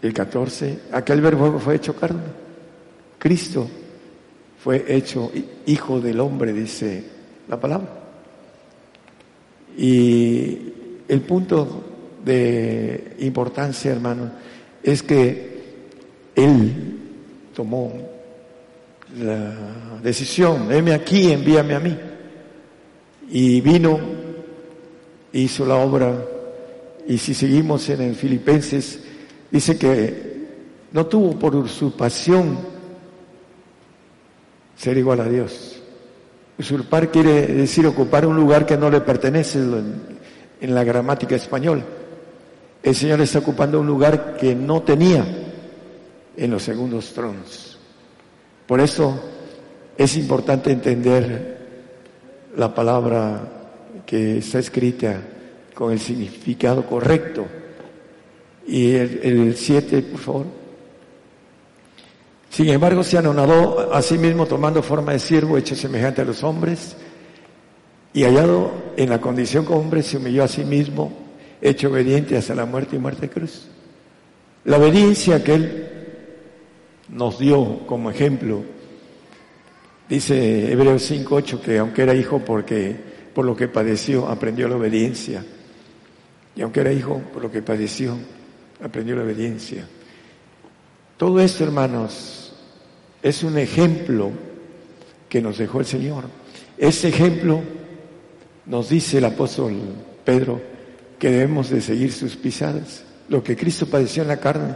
el 0.00 0.14
14, 0.14 0.78
aquel 0.92 1.20
verbo 1.20 1.58
fue 1.58 1.76
hecho 1.76 1.94
carne. 1.94 2.48
Cristo 3.18 3.68
fue 4.62 4.84
hecho 4.88 5.30
hijo 5.66 6.00
del 6.00 6.20
hombre, 6.20 6.52
dice 6.52 7.04
la 7.46 7.60
palabra. 7.60 7.88
Y 9.76 10.72
el 11.08 11.20
punto 11.20 11.84
de 12.24 13.16
importancia, 13.18 13.92
hermano, 13.92 14.30
es 14.82 15.02
que 15.02 15.58
Él 16.34 16.98
tomó 17.54 17.92
la 19.16 19.54
decisión, 20.02 20.70
heme 20.70 20.92
aquí, 20.92 21.32
envíame 21.32 21.74
a 21.74 21.80
mí. 21.80 21.96
Y 23.30 23.60
vino, 23.60 23.98
hizo 25.32 25.66
la 25.66 25.76
obra, 25.76 26.14
y 27.06 27.18
si 27.18 27.34
seguimos 27.34 27.88
en 27.88 28.14
Filipenses, 28.14 29.00
dice 29.50 29.78
que 29.78 30.28
no 30.92 31.06
tuvo 31.06 31.38
por 31.38 31.54
usurpación 31.56 32.58
ser 34.76 34.98
igual 34.98 35.20
a 35.20 35.28
Dios. 35.28 35.80
Usurpar 36.58 37.10
quiere 37.10 37.46
decir 37.46 37.86
ocupar 37.86 38.26
un 38.26 38.36
lugar 38.36 38.66
que 38.66 38.76
no 38.76 38.90
le 38.90 39.00
pertenece 39.00 39.58
en 39.58 40.74
la 40.74 40.84
gramática 40.84 41.36
española. 41.36 41.84
El 42.82 42.94
Señor 42.94 43.20
está 43.20 43.38
ocupando 43.38 43.80
un 43.80 43.86
lugar 43.86 44.36
que 44.36 44.54
no 44.54 44.82
tenía 44.82 45.24
en 46.36 46.50
los 46.50 46.62
segundos 46.62 47.12
tronos. 47.12 47.77
Por 48.68 48.82
eso 48.82 49.18
es 49.96 50.14
importante 50.18 50.70
entender 50.70 51.56
la 52.54 52.74
palabra 52.74 53.40
que 54.04 54.38
está 54.38 54.58
escrita 54.58 55.22
con 55.72 55.90
el 55.90 55.98
significado 55.98 56.84
correcto. 56.84 57.46
Y 58.66 58.92
el 58.92 59.56
7, 59.56 60.02
por 60.02 60.20
favor. 60.20 60.46
Sin 62.50 62.68
embargo, 62.68 63.02
se 63.02 63.16
anonadó 63.16 63.94
a 63.94 64.02
sí 64.02 64.18
mismo 64.18 64.44
tomando 64.44 64.82
forma 64.82 65.12
de 65.12 65.18
siervo, 65.18 65.56
hecho 65.56 65.74
semejante 65.74 66.20
a 66.20 66.26
los 66.26 66.44
hombres, 66.44 66.94
y 68.12 68.24
hallado 68.24 68.70
en 68.98 69.08
la 69.08 69.18
condición 69.18 69.64
como 69.64 69.80
hombre, 69.80 70.02
se 70.02 70.18
humilló 70.18 70.44
a 70.44 70.48
sí 70.48 70.64
mismo, 70.64 71.10
hecho 71.62 71.88
obediente 71.88 72.36
hasta 72.36 72.54
la 72.54 72.66
muerte 72.66 72.96
y 72.96 72.98
muerte 72.98 73.22
de 73.22 73.30
cruz. 73.30 73.68
La 74.66 74.76
obediencia 74.76 75.42
que 75.42 75.54
él 75.54 75.97
nos 77.08 77.38
dio 77.38 77.86
como 77.86 78.10
ejemplo, 78.10 78.62
dice 80.08 80.70
Hebreos 80.72 81.10
5.8 81.10 81.60
que 81.60 81.78
aunque 81.78 82.02
era 82.02 82.14
hijo 82.14 82.40
porque 82.40 83.08
por 83.38 83.44
lo 83.44 83.54
que 83.54 83.68
padeció, 83.68 84.26
aprendió 84.26 84.68
la 84.68 84.74
obediencia. 84.74 85.44
Y 86.56 86.62
aunque 86.62 86.80
era 86.80 86.92
hijo, 86.92 87.22
por 87.32 87.42
lo 87.42 87.52
que 87.52 87.62
padeció, 87.62 88.16
aprendió 88.82 89.14
la 89.14 89.22
obediencia. 89.22 89.86
Todo 91.16 91.38
esto, 91.38 91.62
hermanos, 91.62 92.52
es 93.22 93.44
un 93.44 93.56
ejemplo 93.56 94.32
que 95.28 95.40
nos 95.40 95.58
dejó 95.58 95.78
el 95.78 95.86
Señor. 95.86 96.24
Ese 96.76 97.10
ejemplo 97.10 97.60
nos 98.66 98.88
dice 98.88 99.18
el 99.18 99.26
apóstol 99.26 99.74
Pedro 100.24 100.60
que 101.16 101.30
debemos 101.30 101.70
de 101.70 101.80
seguir 101.80 102.12
sus 102.12 102.34
pisadas. 102.34 103.04
Lo 103.28 103.42
que 103.44 103.56
Cristo 103.56 103.86
padeció 103.86 104.22
en 104.22 104.28
la 104.28 104.40
carne, 104.40 104.74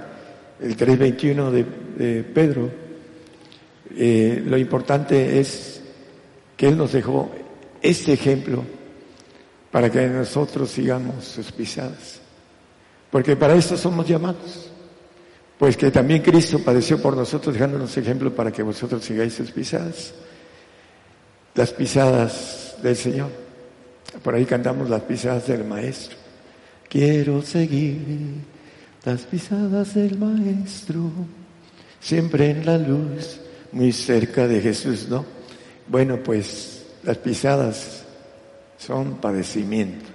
el 0.62 0.76
3.21 0.76 1.50
de, 1.50 1.64
de 1.96 2.22
Pedro, 2.22 2.70
eh, 3.96 4.42
lo 4.46 4.56
importante 4.56 5.40
es 5.40 5.82
que 6.56 6.68
Él 6.68 6.78
nos 6.78 6.92
dejó 6.92 7.30
este 7.80 8.12
ejemplo 8.12 8.64
para 9.70 9.90
que 9.90 10.06
nosotros 10.06 10.70
sigamos 10.70 11.24
sus 11.24 11.50
pisadas. 11.52 12.20
Porque 13.10 13.36
para 13.36 13.54
esto 13.54 13.76
somos 13.76 14.06
llamados. 14.06 14.70
Pues 15.58 15.76
que 15.76 15.90
también 15.90 16.22
Cristo 16.22 16.58
padeció 16.58 17.00
por 17.00 17.16
nosotros 17.16 17.54
dejándonos 17.54 17.96
ejemplo 17.96 18.34
para 18.34 18.50
que 18.50 18.62
vosotros 18.62 19.04
sigáis 19.04 19.34
sus 19.34 19.50
pisadas. 19.50 20.14
Las 21.54 21.72
pisadas 21.72 22.76
del 22.82 22.96
Señor. 22.96 23.30
Por 24.22 24.34
ahí 24.34 24.44
cantamos 24.44 24.88
las 24.88 25.02
pisadas 25.02 25.46
del 25.46 25.64
Maestro. 25.64 26.16
Quiero 26.88 27.42
seguir 27.42 27.98
las 29.04 29.22
pisadas 29.22 29.94
del 29.94 30.16
Maestro, 30.16 31.10
siempre 32.00 32.50
en 32.50 32.64
la 32.64 32.78
luz, 32.78 33.40
muy 33.72 33.92
cerca 33.92 34.46
de 34.46 34.60
Jesús, 34.60 35.08
¿no? 35.08 35.24
Bueno, 35.88 36.18
pues 36.22 36.84
las 37.02 37.18
pisadas 37.18 38.04
son 38.78 39.16
padecimiento. 39.16 40.06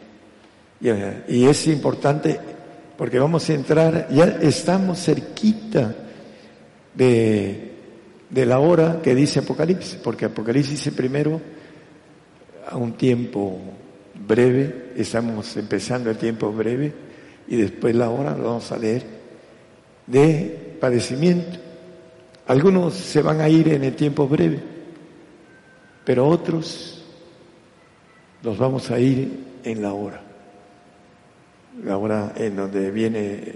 Y, 0.80 1.46
es 1.46 1.68
importante 1.68 2.40
porque 2.98 3.20
vamos 3.20 3.50
a 3.50 3.54
entrar, 3.54 4.08
ya 4.10 4.26
estamos 4.42 5.04
cerquita 5.04 5.94
de, 6.94 7.72
de 8.30 8.46
la 8.46 8.60
hora 8.60 9.02
que 9.02 9.16
dice 9.16 9.40
Apocalipsis, 9.40 9.96
porque 9.96 10.26
Apocalipsis 10.26 10.72
dice 10.72 10.92
primero 10.92 11.42
a 12.70 12.78
un 12.78 12.94
tiempo 12.94 13.60
breve, 14.28 14.94
estamos 14.96 15.58
empezando 15.58 16.10
el 16.10 16.18
tiempo 16.18 16.52
breve 16.52 17.07
y 17.48 17.56
después 17.56 17.96
la 17.96 18.10
hora 18.10 18.36
lo 18.36 18.44
vamos 18.44 18.72
a 18.72 18.78
leer 18.78 19.04
de 20.06 20.78
padecimiento. 20.80 21.60
Algunos 22.48 22.94
se 22.94 23.22
van 23.22 23.42
a 23.42 23.50
ir 23.50 23.70
en 23.70 23.84
el 23.84 23.96
tiempo 23.96 24.28
breve, 24.28 24.60
pero 26.06 26.28
otros 26.28 27.04
nos 28.44 28.58
vamos 28.58 28.90
a 28.92 29.00
ir 29.00 29.46
en 29.64 29.82
la 29.82 29.94
hora 29.94 30.28
la 31.84 31.98
hora 31.98 32.34
en 32.36 32.56
donde 32.56 32.92
viene 32.92 33.56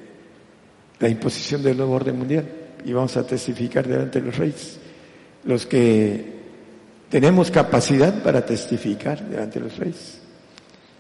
la 1.00 1.10
imposición 1.10 1.64
del 1.64 1.78
nuevo 1.78 1.94
orden 1.94 2.18
mundial 2.18 2.46
y 2.86 2.94
vamos 2.94 3.16
a 3.18 3.26
testificar 3.26 3.88
delante 3.88 4.20
de 4.20 4.26
los 4.28 4.38
reyes. 4.38 4.80
Los 5.46 5.66
que 5.66 6.42
tenemos 7.10 7.50
capacidad 7.50 8.22
para 8.22 8.46
testificar 8.46 9.28
delante 9.28 9.60
de 9.60 9.66
los 9.66 9.78
reyes. 9.78 10.20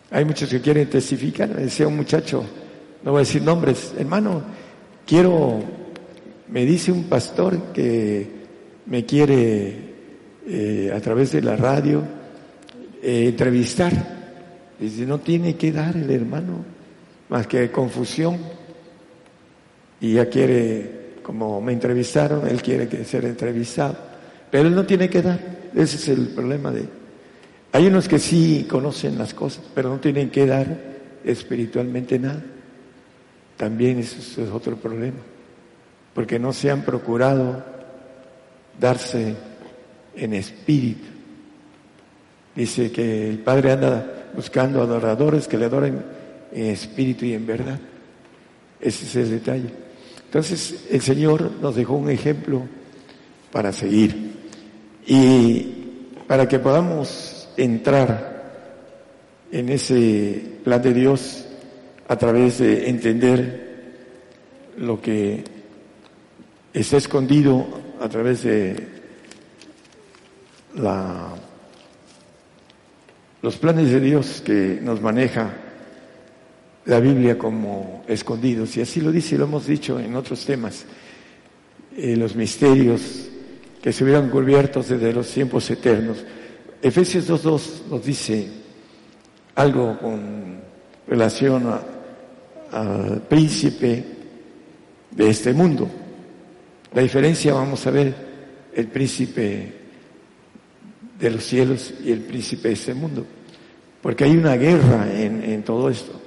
Hay 0.09 0.25
muchos 0.25 0.49
que 0.49 0.59
quieren 0.59 0.89
testificar. 0.89 1.49
Me 1.49 1.61
decía 1.63 1.87
un 1.87 1.95
muchacho, 1.95 2.43
no 3.03 3.11
voy 3.11 3.19
a 3.19 3.25
decir 3.25 3.41
nombres, 3.41 3.93
hermano, 3.97 4.43
quiero, 5.05 5.59
me 6.49 6.65
dice 6.65 6.91
un 6.91 7.05
pastor 7.05 7.71
que 7.73 8.27
me 8.85 9.05
quiere 9.05 9.91
eh, 10.47 10.91
a 10.95 10.99
través 10.99 11.31
de 11.31 11.41
la 11.41 11.55
radio 11.55 12.03
eh, 13.01 13.27
entrevistar. 13.29 13.91
Dice, 14.79 15.05
no 15.05 15.19
tiene 15.19 15.55
que 15.55 15.71
dar 15.71 15.95
el 15.95 16.09
hermano 16.11 16.63
más 17.29 17.47
que 17.47 17.71
confusión. 17.71 18.37
Y 19.99 20.13
ya 20.13 20.27
quiere, 20.27 21.15
como 21.23 21.61
me 21.61 21.73
entrevistaron, 21.73 22.47
él 22.47 22.61
quiere 22.61 23.05
ser 23.05 23.25
entrevistado. 23.25 23.97
Pero 24.49 24.67
él 24.67 24.75
no 24.75 24.85
tiene 24.85 25.09
que 25.09 25.21
dar. 25.21 25.39
Ese 25.73 25.95
es 25.97 26.07
el 26.09 26.27
problema 26.29 26.71
de... 26.71 26.85
Hay 27.73 27.87
unos 27.87 28.07
que 28.07 28.19
sí 28.19 28.67
conocen 28.69 29.17
las 29.17 29.33
cosas, 29.33 29.63
pero 29.73 29.89
no 29.89 29.99
tienen 29.99 30.29
que 30.29 30.45
dar 30.45 30.77
espiritualmente 31.23 32.19
nada. 32.19 32.43
También 33.61 33.99
eso 33.99 34.41
es 34.41 34.49
otro 34.49 34.75
problema. 34.75 35.19
Porque 36.15 36.39
no 36.39 36.51
se 36.51 36.71
han 36.71 36.81
procurado 36.81 37.63
darse 38.79 39.35
en 40.15 40.33
espíritu. 40.33 41.05
Dice 42.55 42.91
que 42.91 43.29
el 43.29 43.37
Padre 43.37 43.73
anda 43.73 44.31
buscando 44.35 44.81
adoradores 44.81 45.47
que 45.47 45.59
le 45.59 45.65
adoren 45.65 46.01
en 46.51 46.65
espíritu 46.65 47.23
y 47.25 47.35
en 47.35 47.45
verdad. 47.45 47.79
Ese 48.79 49.05
es 49.05 49.15
el 49.17 49.29
detalle. 49.29 49.69
Entonces 50.25 50.87
el 50.89 51.01
Señor 51.01 51.51
nos 51.61 51.75
dejó 51.75 51.93
un 51.93 52.09
ejemplo 52.09 52.63
para 53.51 53.71
seguir 53.71 54.39
y 55.05 56.07
para 56.25 56.47
que 56.47 56.57
podamos 56.57 57.47
entrar 57.57 58.41
en 59.51 59.69
ese 59.69 60.57
plan 60.63 60.81
de 60.81 60.95
Dios 60.95 61.45
a 62.11 62.17
través 62.17 62.57
de 62.57 62.89
entender 62.89 63.71
lo 64.75 65.01
que 65.01 65.45
está 66.73 66.97
escondido 66.97 67.65
a 68.01 68.09
través 68.09 68.43
de 68.43 68.75
los 73.41 73.55
planes 73.55 73.91
de 73.91 74.01
Dios 74.01 74.43
que 74.45 74.79
nos 74.81 74.99
maneja 74.99 75.53
la 76.83 76.99
Biblia 76.99 77.37
como 77.37 78.03
escondidos, 78.09 78.75
y 78.75 78.81
así 78.81 78.99
lo 78.99 79.13
dice 79.13 79.37
lo 79.37 79.45
hemos 79.45 79.65
dicho 79.65 79.97
en 79.97 80.13
otros 80.17 80.45
temas, 80.45 80.83
eh, 81.95 82.17
los 82.17 82.35
misterios 82.35 83.29
que 83.81 83.93
se 83.93 84.03
hubieran 84.03 84.29
cubiertos 84.29 84.89
desde 84.89 85.13
los 85.13 85.31
tiempos 85.31 85.71
eternos. 85.71 86.17
Efesios 86.81 87.29
2.2 87.29 87.87
nos 87.89 88.03
dice 88.03 88.49
algo 89.55 89.97
con 89.97 90.59
relación 91.07 92.00
al 92.71 93.21
príncipe 93.23 94.05
de 95.11 95.29
este 95.29 95.53
mundo. 95.53 95.89
La 96.93 97.01
diferencia, 97.01 97.53
vamos 97.53 97.85
a 97.87 97.91
ver, 97.91 98.13
el 98.73 98.87
príncipe 98.87 99.73
de 101.19 101.29
los 101.29 101.43
cielos 101.43 101.93
y 102.03 102.11
el 102.11 102.21
príncipe 102.21 102.69
de 102.69 102.73
este 102.73 102.93
mundo. 102.93 103.25
Porque 104.01 104.23
hay 104.23 104.35
una 104.35 104.55
guerra 104.55 105.07
en, 105.13 105.43
en 105.43 105.63
todo 105.63 105.89
esto 105.89 106.21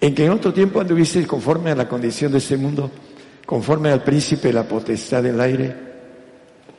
en 0.00 0.14
que 0.14 0.24
en 0.24 0.30
otro 0.30 0.52
tiempo 0.52 0.80
anduviste 0.80 1.26
conforme 1.26 1.70
a 1.70 1.74
la 1.74 1.88
condición 1.88 2.30
de 2.32 2.38
este 2.38 2.56
mundo, 2.56 2.90
conforme 3.44 3.90
al 3.90 4.04
príncipe 4.04 4.52
la 4.52 4.62
potestad 4.64 5.22
del 5.22 5.40
aire, 5.40 5.74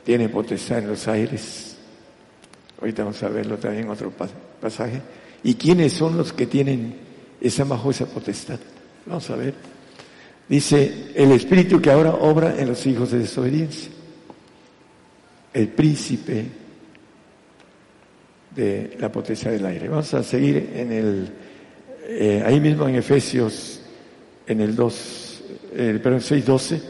tiene 0.04 0.28
potestad 0.28 0.78
en 0.78 0.88
los 0.88 1.06
aires. 1.06 1.76
Ahorita 2.80 3.04
vamos 3.04 3.22
a 3.22 3.28
verlo 3.28 3.58
también 3.58 3.84
en 3.84 3.90
otro 3.90 4.10
pasaje. 4.60 5.02
¿Y 5.42 5.54
quiénes 5.54 5.92
son 5.92 6.16
los 6.16 6.32
que 6.32 6.46
tienen 6.46 6.96
esa 7.40 7.64
bajo 7.64 7.90
esa 7.90 8.06
potestad? 8.06 8.58
Vamos 9.06 9.28
a 9.30 9.36
ver. 9.36 9.54
Dice, 10.48 11.12
el 11.14 11.32
espíritu 11.32 11.80
que 11.80 11.90
ahora 11.90 12.14
obra 12.14 12.60
en 12.60 12.68
los 12.68 12.86
hijos 12.86 13.12
de 13.12 13.20
desobediencia. 13.20 13.92
el 15.52 15.68
príncipe 15.68 16.46
de 18.54 18.96
la 18.98 19.10
potestad 19.10 19.50
del 19.50 19.66
aire. 19.66 19.88
Vamos 19.88 20.12
a 20.14 20.22
seguir 20.22 20.70
en 20.74 20.92
el, 20.92 21.28
eh, 22.08 22.42
ahí 22.44 22.60
mismo 22.60 22.88
en 22.88 22.96
Efesios, 22.96 23.80
en 24.46 24.60
el 24.60 24.74
2, 24.74 25.42
eh, 25.72 26.00
perdón, 26.02 26.20
6.12, 26.20 26.80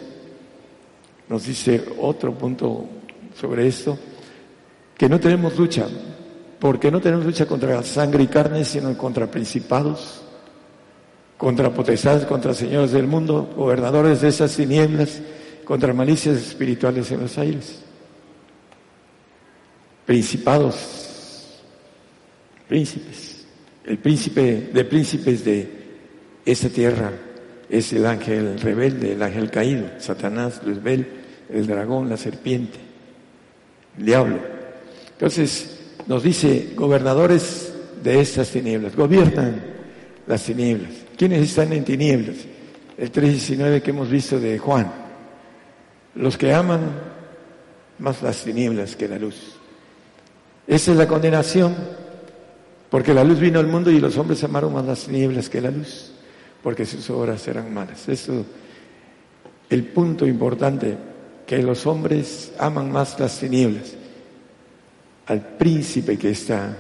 nos 1.29 1.47
dice 1.47 1.83
otro 1.99 2.33
punto 2.35 2.87
sobre 3.39 3.67
esto, 3.67 3.99
que 4.97 5.09
no 5.09 5.21
tenemos 5.21 5.57
lucha, 5.59 5.87
porque 6.59 6.91
no 6.91 7.01
tenemos 7.01 7.25
lucha 7.25 7.47
contra 7.47 7.83
sangre 7.83 8.25
y 8.25 8.27
carne, 8.27 8.65
sino 8.65 8.97
contra 8.97 9.31
principados, 9.31 10.20
contra 11.41 11.73
potestades, 11.73 12.27
contra 12.27 12.53
señores 12.53 12.93
del 12.93 13.07
mundo, 13.07 13.51
gobernadores 13.57 14.21
de 14.21 14.29
esas 14.29 14.55
tinieblas, 14.55 15.23
contra 15.65 15.95
malicias 15.95 16.37
espirituales 16.37 17.11
en 17.13 17.21
los 17.21 17.39
aires. 17.39 17.81
Principados, 20.05 21.63
príncipes. 22.69 23.47
El 23.87 23.97
príncipe 23.97 24.69
de 24.71 24.85
príncipes 24.85 25.43
de 25.43 25.81
esta 26.45 26.69
tierra 26.69 27.11
es 27.71 27.91
el 27.95 28.05
ángel 28.05 28.61
rebelde, 28.61 29.15
el 29.15 29.23
ángel 29.23 29.51
caído, 29.51 29.87
Satanás, 29.99 30.61
Luzbel, 30.67 31.07
el 31.49 31.67
dragón, 31.67 32.11
la 32.11 32.19
serpiente, 32.19 32.79
el 33.97 34.05
diablo. 34.05 34.41
Entonces, 35.13 35.81
nos 36.07 36.23
dice, 36.23 36.73
gobernadores 36.77 37.73
de 38.03 38.21
estas 38.21 38.51
tinieblas, 38.51 38.95
gobiernan 38.95 39.63
las 40.27 40.45
tinieblas. 40.45 40.91
¿Quiénes 41.21 41.51
están 41.51 41.71
en 41.75 41.85
tinieblas? 41.85 42.37
El 42.97 43.13
3.19 43.13 43.83
que 43.83 43.91
hemos 43.91 44.09
visto 44.09 44.41
de 44.41 44.59
Juan. 44.59 44.91
Los 46.15 46.39
que 46.39 46.55
aman 46.55 46.81
más 47.99 48.23
las 48.23 48.43
tinieblas 48.43 48.97
que 48.97 49.07
la 49.07 49.19
luz. 49.19 49.37
Esa 50.67 50.93
es 50.93 50.97
la 50.97 51.07
condenación, 51.07 51.77
porque 52.89 53.13
la 53.13 53.23
luz 53.23 53.39
vino 53.39 53.61
al 53.61 53.67
mundo 53.67 53.91
y 53.91 54.01
los 54.01 54.17
hombres 54.17 54.43
amaron 54.45 54.73
más 54.73 54.87
las 54.87 55.05
tinieblas 55.05 55.51
que 55.51 55.61
la 55.61 55.71
luz, 55.71 56.11
porque 56.63 56.87
sus 56.87 57.11
obras 57.11 57.47
eran 57.49 57.75
malas. 57.75 58.09
Eso, 58.09 58.47
el 59.69 59.85
punto 59.89 60.27
importante, 60.27 60.97
que 61.47 61.59
los 61.59 61.87
hombres 61.87 62.55
aman 62.59 62.91
más 62.91 63.21
las 63.21 63.39
tinieblas 63.39 63.93
al 65.27 65.47
príncipe 65.59 66.17
que 66.17 66.31
está 66.31 66.75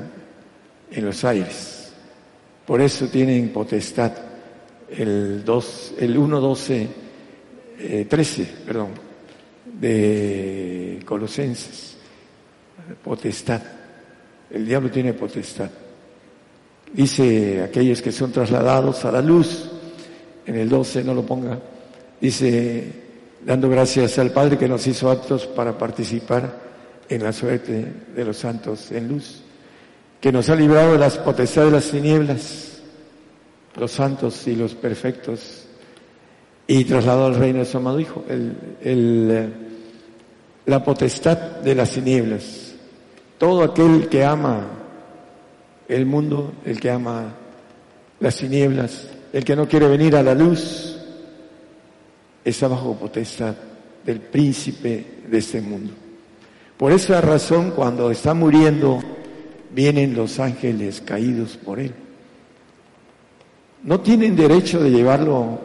en 0.90 1.04
los 1.04 1.26
aires. 1.26 1.92
Por 2.64 2.80
eso 2.80 3.06
tienen 3.08 3.52
potestad 3.52 4.29
el, 4.96 5.44
dos, 5.44 5.94
el 5.98 6.16
1, 6.16 6.40
12, 6.40 6.88
13, 8.08 8.48
perdón, 8.66 8.88
de 9.80 11.00
Colosenses. 11.04 11.96
Potestad. 13.02 13.62
El 14.50 14.66
diablo 14.66 14.90
tiene 14.90 15.14
potestad. 15.14 15.70
Dice 16.92 17.62
aquellos 17.62 18.02
que 18.02 18.10
son 18.10 18.32
trasladados 18.32 19.04
a 19.04 19.12
la 19.12 19.22
luz, 19.22 19.70
en 20.44 20.56
el 20.56 20.68
12 20.68 21.04
no 21.04 21.14
lo 21.14 21.24
ponga, 21.24 21.56
dice, 22.20 22.84
dando 23.46 23.68
gracias 23.68 24.18
al 24.18 24.32
Padre 24.32 24.58
que 24.58 24.66
nos 24.66 24.84
hizo 24.88 25.08
aptos 25.08 25.46
para 25.46 25.78
participar 25.78 26.52
en 27.08 27.22
la 27.22 27.32
suerte 27.32 27.86
de 28.14 28.24
los 28.24 28.38
santos 28.38 28.90
en 28.90 29.06
luz, 29.06 29.42
que 30.20 30.32
nos 30.32 30.50
ha 30.50 30.56
librado 30.56 30.92
de 30.92 30.98
las 30.98 31.16
potestades 31.18 31.70
de 31.70 31.76
las 31.76 31.90
tinieblas 31.90 32.69
los 33.80 33.92
santos 33.92 34.46
y 34.46 34.54
los 34.54 34.74
perfectos 34.74 35.64
y 36.66 36.84
trasladó 36.84 37.24
al 37.24 37.34
reino 37.34 37.60
de 37.60 37.64
su 37.64 37.78
amado 37.78 37.98
Hijo, 37.98 38.26
el, 38.28 38.54
eh, 38.82 39.48
la 40.66 40.84
potestad 40.84 41.38
de 41.62 41.74
las 41.74 41.90
tinieblas. 41.92 42.74
Todo 43.38 43.62
aquel 43.62 44.08
que 44.08 44.22
ama 44.22 44.68
el 45.88 46.04
mundo, 46.04 46.52
el 46.66 46.78
que 46.78 46.90
ama 46.90 47.34
las 48.20 48.36
tinieblas, 48.36 49.08
el 49.32 49.44
que 49.46 49.56
no 49.56 49.66
quiere 49.66 49.88
venir 49.88 50.14
a 50.14 50.22
la 50.22 50.34
luz, 50.34 50.98
está 52.44 52.68
bajo 52.68 52.94
potestad 52.96 53.54
del 54.04 54.20
príncipe 54.20 55.22
de 55.26 55.38
este 55.38 55.62
mundo. 55.62 55.94
Por 56.76 56.92
esa 56.92 57.22
razón, 57.22 57.70
cuando 57.70 58.10
está 58.10 58.34
muriendo, 58.34 59.00
vienen 59.74 60.14
los 60.14 60.38
ángeles 60.38 61.00
caídos 61.00 61.56
por 61.56 61.80
él 61.80 61.94
no 63.84 64.00
tienen 64.00 64.36
derecho 64.36 64.82
de 64.82 64.90
llevarlo 64.90 65.58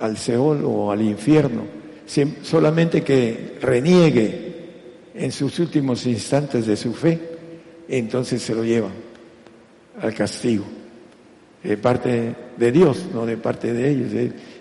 al 0.00 0.16
Seol 0.16 0.64
o 0.64 0.90
al 0.90 1.02
infierno, 1.02 1.62
solamente 2.42 3.02
que 3.02 3.56
reniegue 3.60 4.54
en 5.14 5.32
sus 5.32 5.58
últimos 5.58 6.06
instantes 6.06 6.66
de 6.66 6.76
su 6.76 6.92
fe, 6.92 7.18
entonces 7.88 8.42
se 8.42 8.54
lo 8.54 8.64
llevan 8.64 8.92
al 10.00 10.14
castigo, 10.14 10.64
de 11.62 11.76
parte 11.78 12.34
de 12.56 12.72
Dios, 12.72 13.06
no 13.12 13.24
de 13.24 13.36
parte 13.38 13.72
de 13.72 13.90
ellos. 13.90 14.12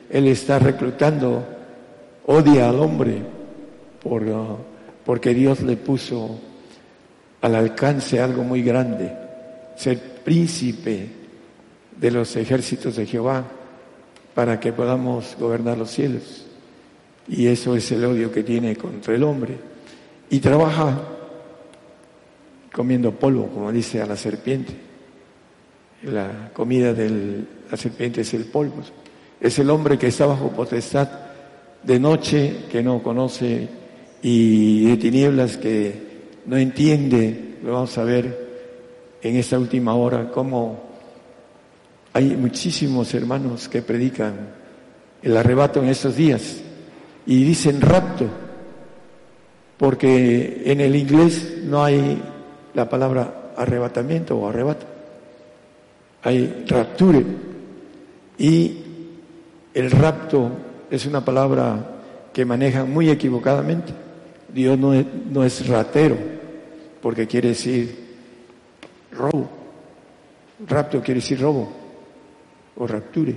Él, 0.09 0.27
está 0.27 0.59
reclutando, 0.59 1.45
odia 2.25 2.69
al 2.69 2.79
hombre 2.79 3.21
por, 4.01 4.23
porque 5.03 5.33
Dios 5.33 5.61
le 5.61 5.75
puso 5.75 6.39
al 7.41 7.55
alcance 7.55 8.19
algo 8.21 8.43
muy 8.43 8.63
grande, 8.63 9.11
ser 9.75 9.99
príncipe 10.23 11.24
de 11.99 12.11
los 12.11 12.35
ejércitos 12.35 12.95
de 12.95 13.05
Jehová 13.05 13.45
para 14.33 14.59
que 14.59 14.73
podamos 14.73 15.35
gobernar 15.39 15.77
los 15.77 15.91
cielos. 15.91 16.45
Y 17.27 17.47
eso 17.47 17.75
es 17.75 17.91
el 17.91 18.05
odio 18.05 18.31
que 18.31 18.43
tiene 18.43 18.75
contra 18.75 19.15
el 19.15 19.23
hombre. 19.23 19.55
Y 20.29 20.39
trabaja 20.39 21.01
comiendo 22.71 23.13
polvo, 23.13 23.47
como 23.47 23.71
dice 23.71 24.01
a 24.01 24.05
la 24.05 24.17
serpiente. 24.17 24.73
La 26.03 26.51
comida 26.53 26.93
de 26.93 27.45
la 27.71 27.77
serpiente 27.77 28.21
es 28.21 28.33
el 28.33 28.45
polvo. 28.45 28.83
Es 29.39 29.57
el 29.59 29.69
hombre 29.69 29.97
que 29.97 30.07
está 30.07 30.25
bajo 30.25 30.51
potestad 30.51 31.09
de 31.81 31.99
noche, 31.99 32.65
que 32.69 32.83
no 32.83 33.01
conoce, 33.01 33.67
y 34.21 34.87
de 34.89 34.97
tinieblas 34.97 35.57
que 35.57 35.93
no 36.45 36.57
entiende. 36.57 37.55
Lo 37.63 37.73
vamos 37.73 37.97
a 37.97 38.03
ver 38.03 38.45
en 39.21 39.35
esta 39.37 39.57
última 39.57 39.95
hora, 39.95 40.29
cómo 40.31 40.84
hay 42.15 42.37
muchísimos 42.37 43.13
hermanos 43.13 43.67
que 43.67 43.81
predican 43.81 44.35
el 45.21 45.35
arrebato 45.35 45.83
en 45.83 45.89
estos 45.89 46.15
días 46.15 46.61
y 47.25 47.43
dicen 47.43 47.81
rapto, 47.81 48.25
porque 49.75 50.63
en 50.65 50.79
el 50.79 50.95
inglés 50.95 51.57
no 51.65 51.83
hay 51.83 52.21
la 52.73 52.87
palabra 52.87 53.51
arrebatamiento 53.57 54.37
o 54.37 54.47
arrebato, 54.47 54.85
hay 56.23 56.63
rapture 56.69 57.21
y 58.37 58.77
el 59.73 59.91
rapto 59.91 60.51
es 60.89 61.05
una 61.05 61.25
palabra 61.25 61.97
que 62.31 62.45
manejan 62.45 62.93
muy 62.93 63.09
equivocadamente. 63.09 63.91
Dios 64.53 64.79
no 64.79 64.93
es, 64.93 65.05
no 65.29 65.43
es 65.43 65.67
ratero, 65.67 66.15
porque 67.01 67.27
quiere 67.27 67.49
decir 67.49 67.93
robo. 69.11 69.49
Rapto 70.65 71.01
quiere 71.01 71.19
decir 71.19 71.41
robo 71.41 71.83
o 72.77 72.87
rapture 72.87 73.33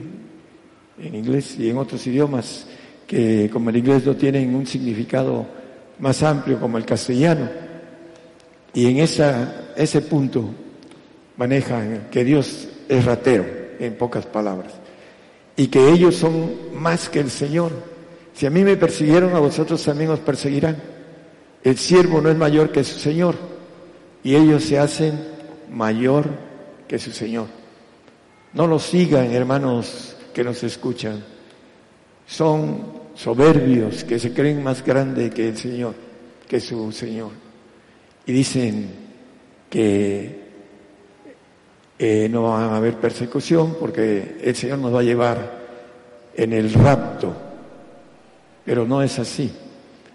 en 1.01 1.15
inglés 1.15 1.57
y 1.59 1.71
en 1.71 1.79
otros 1.79 2.07
idiomas 2.07 2.67
que 3.07 3.49
como 3.53 3.71
el 3.71 3.77
inglés 3.77 4.05
no 4.05 4.15
tienen 4.17 4.55
un 4.55 4.67
significado 4.67 5.47
más 5.99 6.23
amplio 6.23 6.61
como 6.61 6.79
el 6.79 6.85
castellano. 6.85 7.49
Y 8.75 8.87
en 8.87 8.99
esa, 8.99 9.73
ese 9.77 10.03
punto 10.03 10.45
manejan 11.37 12.09
que 12.11 12.25
Dios 12.25 12.69
es 12.89 13.05
ratero, 13.05 13.45
en 13.79 13.95
pocas 13.95 14.27
palabras, 14.27 14.75
y 15.57 15.69
que 15.69 15.89
ellos 15.89 16.17
son 16.17 16.75
más 16.75 17.09
que 17.09 17.21
el 17.21 17.31
Señor. 17.31 17.73
Si 18.35 18.45
a 18.47 18.51
mí 18.51 18.63
me 18.63 18.77
persiguieron, 18.77 19.35
a 19.35 19.41
vosotros 19.41 19.83
también 19.83 20.11
os 20.11 20.21
perseguirán. 20.21 20.77
El 21.65 21.77
siervo 21.77 22.21
no 22.21 22.31
es 22.31 22.37
mayor 22.37 22.71
que 22.71 22.85
su 22.85 22.99
Señor, 22.99 23.37
y 24.23 24.35
ellos 24.35 24.65
se 24.65 24.79
hacen 24.79 25.19
mayor 25.71 26.27
que 26.87 26.99
su 26.99 27.11
Señor. 27.11 27.58
No 28.55 28.67
los 28.67 28.83
sigan, 28.85 29.33
hermanos 29.33 30.17
que 30.33 30.43
nos 30.43 30.63
escuchan. 30.63 31.23
Son 32.27 32.99
soberbios 33.15 34.05
que 34.05 34.19
se 34.19 34.33
creen 34.33 34.63
más 34.63 34.85
grande 34.85 35.31
que 35.31 35.49
el 35.49 35.57
Señor, 35.57 35.95
que 36.47 36.61
su 36.61 36.91
Señor. 36.93 37.31
Y 38.27 38.33
dicen 38.33 38.91
que 39.69 40.49
eh, 41.99 42.29
no 42.31 42.45
va 42.45 42.67
a 42.67 42.77
haber 42.77 42.95
persecución 42.95 43.77
porque 43.79 44.39
el 44.43 44.55
Señor 44.55 44.79
nos 44.79 44.95
va 44.95 45.01
a 45.01 45.05
llevar 45.05 45.59
en 46.35 46.53
el 46.53 46.73
rapto. 46.73 47.35
Pero 48.65 48.87
no 48.87 49.03
es 49.03 49.19
así. 49.19 49.51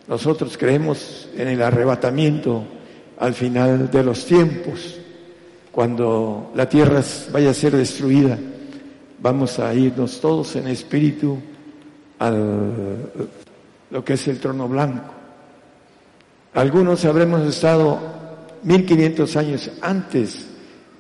Nosotros 0.07 0.57
creemos 0.57 1.29
en 1.35 1.47
el 1.47 1.61
arrebatamiento 1.61 2.63
al 3.19 3.33
final 3.33 3.89
de 3.91 4.03
los 4.03 4.25
tiempos 4.25 4.99
cuando 5.73 6.51
la 6.53 6.69
tierra 6.69 7.01
vaya 7.31 7.49
a 7.49 7.53
ser 7.55 7.75
destruida, 7.75 8.37
vamos 9.19 9.57
a 9.57 9.73
irnos 9.73 10.21
todos 10.21 10.55
en 10.55 10.67
espíritu 10.67 11.39
a 12.19 12.29
lo 12.29 14.05
que 14.05 14.13
es 14.13 14.27
el 14.27 14.39
trono 14.39 14.67
blanco. 14.67 15.11
Algunos 16.53 17.03
habremos 17.05 17.41
estado 17.47 17.99
1500 18.61 19.35
años 19.35 19.71
antes 19.81 20.47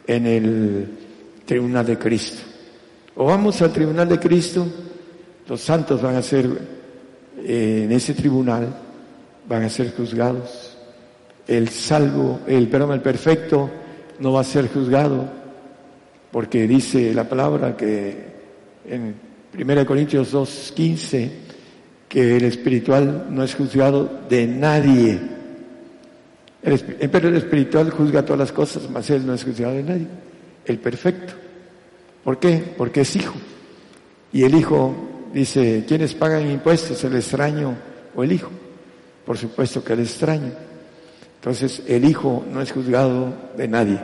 en 0.07 0.25
el 0.25 0.97
tribunal 1.45 1.85
de 1.85 1.99
Cristo. 1.99 2.41
O 3.15 3.25
vamos 3.25 3.61
al 3.61 3.71
tribunal 3.71 4.09
de 4.09 4.19
Cristo, 4.19 4.65
los 5.47 5.61
santos 5.61 6.01
van 6.01 6.15
a 6.15 6.23
ser 6.23 6.49
eh, 7.37 7.83
en 7.85 7.91
ese 7.91 8.15
tribunal, 8.15 8.75
van 9.47 9.61
a 9.61 9.69
ser 9.69 9.93
juzgados. 9.95 10.75
El 11.45 11.69
salvo, 11.69 12.39
el 12.47 12.67
perdón, 12.69 12.93
el 12.93 13.01
perfecto 13.01 13.82
no 14.19 14.33
va 14.33 14.41
a 14.41 14.45
ser 14.45 14.67
juzgado, 14.69 15.27
porque 16.31 16.67
dice 16.67 17.13
la 17.13 17.27
palabra 17.27 17.77
que 17.77 18.33
en 18.87 19.15
1 19.57 19.85
Corintios 19.85 20.33
2.15 20.33 21.29
que 22.07 22.37
el 22.37 22.45
espiritual 22.45 23.27
no 23.29 23.43
es 23.43 23.55
juzgado 23.55 24.21
de 24.29 24.47
nadie. 24.47 25.19
El, 26.61 26.79
pero 27.09 27.27
el 27.27 27.35
espiritual 27.35 27.89
juzga 27.89 28.23
todas 28.23 28.39
las 28.39 28.51
cosas, 28.51 28.89
mas 28.89 29.09
él 29.09 29.25
no 29.25 29.33
es 29.33 29.43
juzgado 29.43 29.73
de 29.73 29.83
nadie. 29.83 30.07
El 30.65 30.79
perfecto. 30.79 31.33
¿Por 32.23 32.39
qué? 32.39 32.63
Porque 32.77 33.01
es 33.01 33.15
hijo. 33.15 33.33
Y 34.31 34.43
el 34.43 34.55
hijo 34.55 34.95
dice, 35.33 35.83
¿quiénes 35.87 36.13
pagan 36.13 36.49
impuestos? 36.49 37.03
¿El 37.03 37.15
extraño 37.15 37.75
o 38.15 38.23
el 38.23 38.31
hijo? 38.31 38.51
Por 39.25 39.37
supuesto 39.37 39.83
que 39.83 39.93
el 39.93 39.99
extraño. 40.01 40.51
Entonces, 41.43 41.83
el 41.89 42.05
hijo 42.05 42.45
no 42.49 42.61
es 42.61 42.71
juzgado 42.71 43.33
de 43.57 43.67
nadie. 43.67 43.99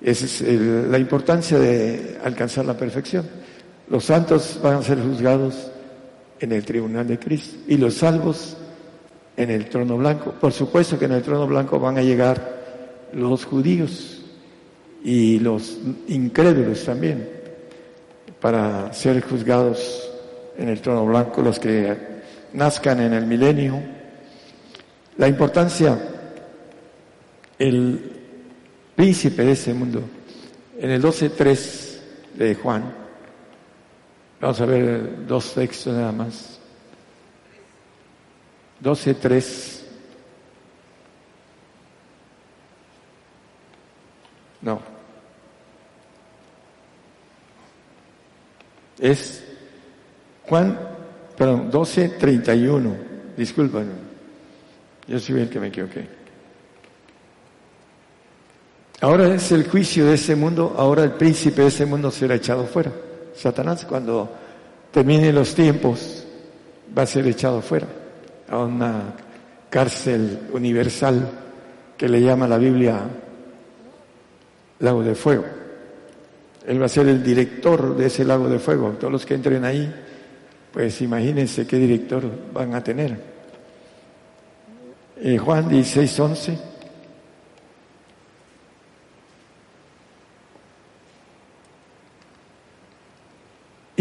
Esa 0.00 0.24
es 0.24 0.40
la 0.40 0.98
importancia 0.98 1.58
de 1.58 2.18
alcanzar 2.24 2.64
la 2.64 2.74
perfección. 2.74 3.28
Los 3.90 4.06
santos 4.06 4.58
van 4.62 4.76
a 4.76 4.82
ser 4.82 4.98
juzgados 4.98 5.70
en 6.40 6.52
el 6.52 6.64
tribunal 6.64 7.06
de 7.06 7.18
Cristo 7.18 7.58
y 7.68 7.76
los 7.76 7.92
salvos 7.92 8.56
en 9.36 9.50
el 9.50 9.68
trono 9.68 9.98
blanco. 9.98 10.32
Por 10.40 10.54
supuesto 10.54 10.98
que 10.98 11.04
en 11.04 11.12
el 11.12 11.22
trono 11.22 11.46
blanco 11.46 11.78
van 11.78 11.98
a 11.98 12.02
llegar 12.02 13.10
los 13.12 13.44
judíos 13.44 14.22
y 15.04 15.38
los 15.38 15.80
incrédulos 16.08 16.82
también 16.82 17.28
para 18.40 18.90
ser 18.94 19.20
juzgados 19.20 20.10
en 20.56 20.70
el 20.70 20.80
trono 20.80 21.04
blanco, 21.04 21.42
los 21.42 21.58
que 21.58 21.94
nazcan 22.54 23.02
en 23.02 23.12
el 23.12 23.26
milenio. 23.26 23.82
La 25.18 25.28
importancia, 25.28 26.08
el 27.68 28.12
príncipe 28.94 29.44
de 29.44 29.52
ese 29.52 29.74
mundo, 29.74 30.02
en 30.78 30.90
el 30.90 31.02
12.3 31.02 31.98
de 32.34 32.54
Juan, 32.54 33.02
Vamos 34.42 34.60
a 34.60 34.66
ver 34.66 35.24
dos 35.24 35.54
textos 35.54 35.94
nada 35.94 36.10
más. 36.10 36.58
12.3. 38.82 39.82
No. 44.62 44.82
Es 48.98 49.44
Juan, 50.42 50.76
perdón, 51.36 51.70
12.31. 51.70 52.96
Disculpen. 53.36 53.92
Yo 55.06 55.20
soy 55.20 55.40
el 55.40 55.50
que 55.50 55.60
me 55.60 55.68
equivoqué. 55.68 56.21
Ahora 59.02 59.34
es 59.34 59.50
el 59.50 59.68
juicio 59.68 60.06
de 60.06 60.14
ese 60.14 60.36
mundo, 60.36 60.76
ahora 60.78 61.02
el 61.02 61.10
príncipe 61.10 61.62
de 61.62 61.68
ese 61.68 61.84
mundo 61.84 62.08
será 62.12 62.36
echado 62.36 62.66
fuera. 62.66 62.92
Satanás 63.34 63.84
cuando 63.84 64.30
termine 64.92 65.32
los 65.32 65.56
tiempos 65.56 66.24
va 66.96 67.02
a 67.02 67.06
ser 67.06 67.26
echado 67.26 67.60
fuera 67.60 67.88
a 68.48 68.58
una 68.58 69.14
cárcel 69.68 70.42
universal 70.52 71.28
que 71.96 72.08
le 72.08 72.20
llama 72.20 72.46
la 72.46 72.58
Biblia 72.58 73.00
lago 74.78 75.02
de 75.02 75.16
fuego. 75.16 75.46
Él 76.64 76.80
va 76.80 76.86
a 76.86 76.88
ser 76.88 77.08
el 77.08 77.24
director 77.24 77.96
de 77.96 78.06
ese 78.06 78.24
lago 78.24 78.48
de 78.48 78.60
fuego. 78.60 78.90
Todos 79.00 79.12
los 79.12 79.26
que 79.26 79.34
entren 79.34 79.64
ahí, 79.64 79.92
pues 80.72 81.02
imagínense 81.02 81.66
qué 81.66 81.76
director 81.76 82.22
van 82.54 82.72
a 82.76 82.84
tener. 82.84 83.18
Eh, 85.16 85.38
Juan 85.38 85.68
16, 85.68 86.20
11. 86.20 86.71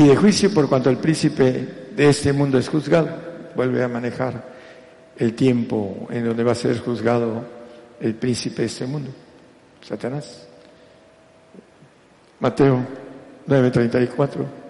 Y 0.01 0.07
de 0.07 0.15
juicio 0.15 0.51
por 0.51 0.67
cuanto 0.67 0.89
el 0.89 0.97
príncipe 0.97 1.91
de 1.95 2.09
este 2.09 2.33
mundo 2.33 2.57
es 2.57 2.67
juzgado. 2.69 3.09
Vuelve 3.55 3.83
a 3.83 3.87
manejar 3.87 4.43
el 5.15 5.35
tiempo 5.35 6.07
en 6.09 6.25
donde 6.25 6.43
va 6.43 6.53
a 6.53 6.55
ser 6.55 6.79
juzgado 6.79 7.43
el 7.99 8.15
príncipe 8.15 8.63
de 8.63 8.67
este 8.67 8.87
mundo, 8.87 9.11
Satanás. 9.81 10.47
Mateo 12.39 12.79
9:34. 13.47 14.60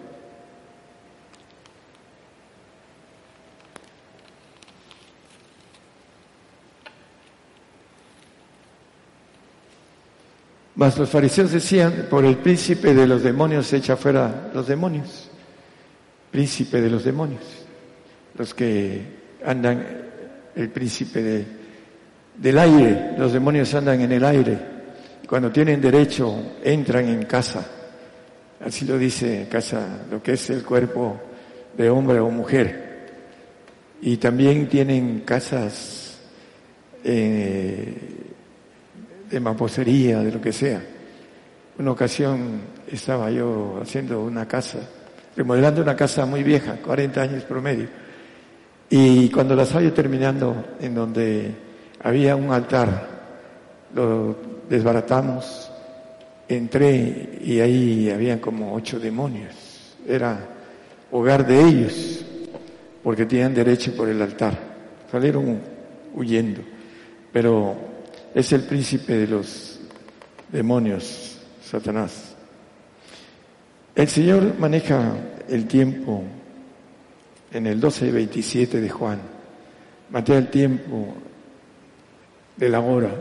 Mas 10.82 10.98
los 10.98 11.12
fariseos 11.12 11.52
decían, 11.52 12.08
por 12.10 12.26
el 12.26 12.38
príncipe 12.38 12.96
de 12.96 13.06
los 13.06 13.22
demonios 13.22 13.68
se 13.68 13.78
echa 13.78 13.96
fuera 13.96 14.50
los 14.52 14.66
demonios. 14.66 15.30
Príncipe 16.32 16.82
de 16.82 16.90
los 16.90 17.04
demonios. 17.04 17.44
Los 18.36 18.56
que 18.56 19.00
andan, 19.46 19.86
el 20.56 20.70
príncipe 20.70 21.22
de, 21.22 21.46
del 22.36 22.58
aire, 22.58 23.12
los 23.16 23.32
demonios 23.32 23.72
andan 23.76 24.02
en 24.02 24.12
el 24.12 24.26
aire. 24.26 24.58
Cuando 25.28 25.52
tienen 25.52 25.80
derecho, 25.80 26.54
entran 26.64 27.10
en 27.10 27.26
casa. 27.26 27.64
Así 28.66 28.84
lo 28.84 28.98
dice 28.98 29.48
casa, 29.52 30.00
lo 30.10 30.24
que 30.24 30.34
es 30.34 30.50
el 30.50 30.64
cuerpo 30.64 31.22
de 31.78 31.92
hombre 31.92 32.20
o 32.20 32.32
mujer. 32.32 33.06
Y 34.02 34.18
también 34.18 34.68
tienen 34.68 35.20
casas 35.20 36.18
eh, 37.04 38.21
de 39.32 39.40
mamposería, 39.40 40.20
de 40.20 40.32
lo 40.32 40.42
que 40.42 40.52
sea. 40.52 40.82
Una 41.80 41.92
ocasión 41.92 42.62
estaba 42.92 43.32
yo 43.32 43.80
haciendo 43.82 44.22
una 44.22 44.48
casa, 44.48 44.80
remodelando 45.36 45.82
una 45.82 45.96
casa 45.96 46.26
muy 46.26 46.44
vieja, 46.44 46.76
40 46.84 47.22
años 47.22 47.44
promedio. 47.44 47.88
Y 48.90 49.30
cuando 49.30 49.56
la 49.56 49.64
estaba 49.64 49.90
terminando, 49.92 50.76
en 50.82 50.94
donde 50.94 51.56
había 52.04 52.36
un 52.36 52.52
altar, 52.52 53.08
lo 53.96 54.36
desbaratamos, 54.70 55.72
entré 56.48 57.40
y 57.42 57.60
ahí 57.62 58.10
habían 58.10 58.40
como 58.40 58.76
ocho 58.76 59.00
demonios. 59.00 59.96
Era 60.06 60.40
hogar 61.12 61.48
de 61.48 61.62
ellos, 61.62 62.26
porque 63.02 63.26
tenían 63.26 63.54
derecho 63.54 63.96
por 63.96 64.10
el 64.10 64.22
altar. 64.22 64.58
Salieron 65.10 65.60
huyendo. 66.14 66.62
Pero 67.32 67.76
es 68.34 68.52
el 68.54 68.62
príncipe 68.62 69.14
de 69.14 69.28
los 69.28 69.80
demonios, 70.52 71.38
Satanás. 71.64 72.36
El 73.96 74.08
Señor 74.08 74.58
maneja 74.58 75.14
el 75.50 75.68
tiempo 75.68 76.24
en 77.52 77.68
el 77.68 77.80
12 77.80 78.08
y 78.08 78.12
27 78.12 78.82
de 78.82 78.90
Juan. 78.90 79.20
Matea 80.10 80.38
el 80.38 80.50
tiempo 80.50 81.14
de 82.56 82.70
la 82.70 82.80
hora. 82.80 83.12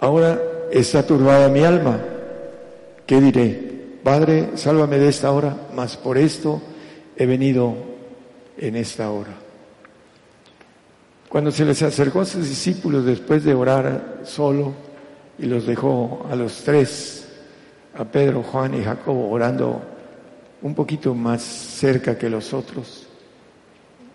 Ahora 0.00 0.40
está 0.70 1.06
turbada 1.06 1.48
mi 1.48 1.64
alma. 1.64 2.00
¿Qué 3.06 3.20
diré? 3.20 3.68
Padre, 4.02 4.50
sálvame 4.56 4.98
de 4.98 5.08
esta 5.08 5.30
hora, 5.30 5.56
mas 5.74 5.96
por 5.96 6.18
esto 6.18 6.60
he 7.16 7.26
venido 7.26 7.74
en 8.56 8.76
esta 8.76 9.10
hora. 9.10 9.47
Cuando 11.28 11.50
se 11.50 11.64
les 11.64 11.82
acercó 11.82 12.22
a 12.22 12.24
sus 12.24 12.48
discípulos 12.48 13.04
después 13.04 13.44
de 13.44 13.54
orar 13.54 14.22
solo 14.24 14.72
y 15.38 15.44
los 15.44 15.66
dejó 15.66 16.26
a 16.30 16.34
los 16.34 16.62
tres, 16.64 17.28
a 17.94 18.04
Pedro, 18.04 18.42
Juan 18.42 18.74
y 18.74 18.82
Jacobo, 18.82 19.28
orando 19.30 19.82
un 20.62 20.74
poquito 20.74 21.14
más 21.14 21.42
cerca 21.42 22.16
que 22.16 22.30
los 22.30 22.54
otros, 22.54 23.06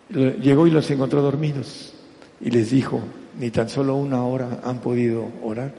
llegó 0.09 0.65
y 0.65 0.71
los 0.71 0.89
encontró 0.89 1.21
dormidos 1.21 1.93
y 2.41 2.49
les 2.49 2.71
dijo, 2.71 2.99
ni 3.39 3.51
tan 3.51 3.69
solo 3.69 3.95
una 3.95 4.25
hora 4.25 4.61
han 4.63 4.79
podido 4.79 5.27
orar. 5.43 5.73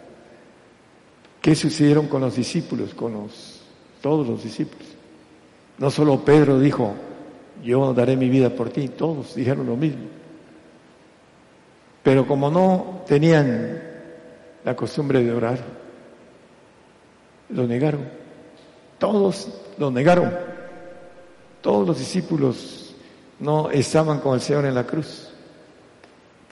¿Qué 1.40 1.54
sucedieron 1.54 2.06
con 2.06 2.20
los 2.20 2.36
discípulos, 2.36 2.94
con 2.94 3.12
los, 3.12 3.60
todos 4.00 4.26
los 4.26 4.44
discípulos? 4.44 4.86
No 5.78 5.90
solo 5.90 6.24
Pedro 6.24 6.60
dijo, 6.60 6.94
yo 7.62 7.92
daré 7.92 8.16
mi 8.16 8.28
vida 8.28 8.50
por 8.50 8.70
ti, 8.70 8.88
todos 8.88 9.34
dijeron 9.34 9.66
lo 9.66 9.76
mismo. 9.76 10.04
Pero 12.04 12.26
como 12.26 12.50
no 12.50 13.02
tenían 13.08 13.80
la 14.62 14.76
costumbre 14.76 15.24
de 15.24 15.32
orar, 15.32 15.58
lo 17.48 17.66
negaron. 17.66 18.06
Todos 18.98 19.48
lo 19.78 19.90
negaron. 19.90 20.30
Todos 21.62 21.86
los 21.86 21.98
discípulos 21.98 22.94
no 23.40 23.70
estaban 23.70 24.20
con 24.20 24.34
el 24.34 24.42
Señor 24.42 24.66
en 24.66 24.74
la 24.74 24.84
cruz. 24.84 25.30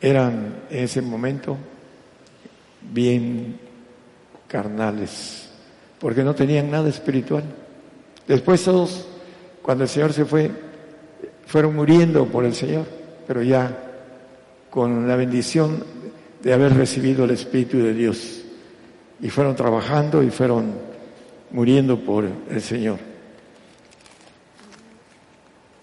eran 0.01 0.65
en 0.69 0.85
ese 0.85 1.01
momento 1.01 1.57
bien 2.81 3.57
carnales, 4.49 5.49
porque 6.01 6.25
no 6.25 6.35
tenían 6.35 6.71
nada 6.71 6.88
espiritual. 6.88 7.45
Después 8.27 8.65
todos, 8.65 9.07
cuando 9.61 9.85
el 9.85 9.91
Señor 9.91 10.12
se 10.12 10.25
fue, 10.25 10.51
fueron 11.47 11.77
muriendo 11.77 12.27
por 12.27 12.45
el 12.45 12.55
Señor, 12.55 12.87
pero 13.27 13.43
ya 13.43 13.92
con 14.73 15.07
la 15.07 15.17
bendición 15.17 15.85
de 16.43 16.51
haber 16.51 16.75
recibido 16.75 17.27
el 17.27 17.33
Espíritu 17.33 17.77
de 17.77 17.93
Dios. 17.93 18.43
Y 19.21 19.29
fueron 19.29 19.55
trabajando 19.55 20.23
y 20.23 20.31
fueron 20.31 20.73
muriendo 21.51 22.01
por 22.01 22.25
el 22.25 22.63
Señor. 22.63 22.99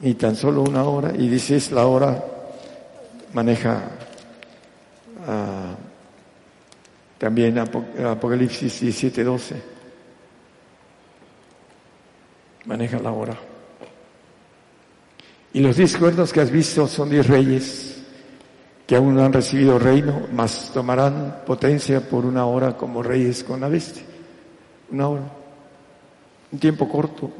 Y 0.01 0.15
tan 0.15 0.35
solo 0.35 0.63
una 0.63 0.83
hora, 0.85 1.13
y 1.15 1.29
dice 1.29 1.57
es 1.57 1.71
la 1.71 1.85
hora, 1.85 2.23
maneja 3.33 3.91
ah, 5.27 5.75
también 7.19 7.59
Apocalipsis 7.59 8.79
17, 8.79 9.23
12. 9.23 9.55
Maneja 12.65 12.97
la 12.97 13.11
hora. 13.11 13.37
Y 15.53 15.59
los 15.59 15.77
diez 15.77 15.95
cuernos 15.95 16.33
que 16.33 16.41
has 16.41 16.49
visto 16.49 16.87
son 16.87 17.11
diez 17.11 17.27
reyes 17.27 17.88
que 18.89 18.95
aún 18.95 19.13
no 19.13 19.23
han 19.23 19.31
recibido 19.31 19.77
reino, 19.77 20.23
mas 20.33 20.71
tomarán 20.73 21.43
potencia 21.45 22.01
por 22.01 22.25
una 22.25 22.47
hora 22.47 22.75
como 22.75 23.03
reyes 23.03 23.43
con 23.43 23.61
la 23.61 23.69
bestia. 23.69 24.01
Una 24.89 25.07
hora. 25.09 25.31
Un 26.51 26.57
tiempo 26.57 26.89
corto. 26.89 27.31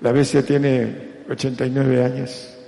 La 0.00 0.10
bestia 0.10 0.44
tiene 0.44 1.22
89 1.28 2.04
años. 2.04 2.58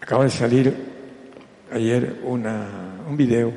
Acaba 0.00 0.24
de 0.24 0.30
salir 0.30 0.74
ayer 1.70 2.22
una, 2.24 2.96
un 3.06 3.18
video, 3.18 3.52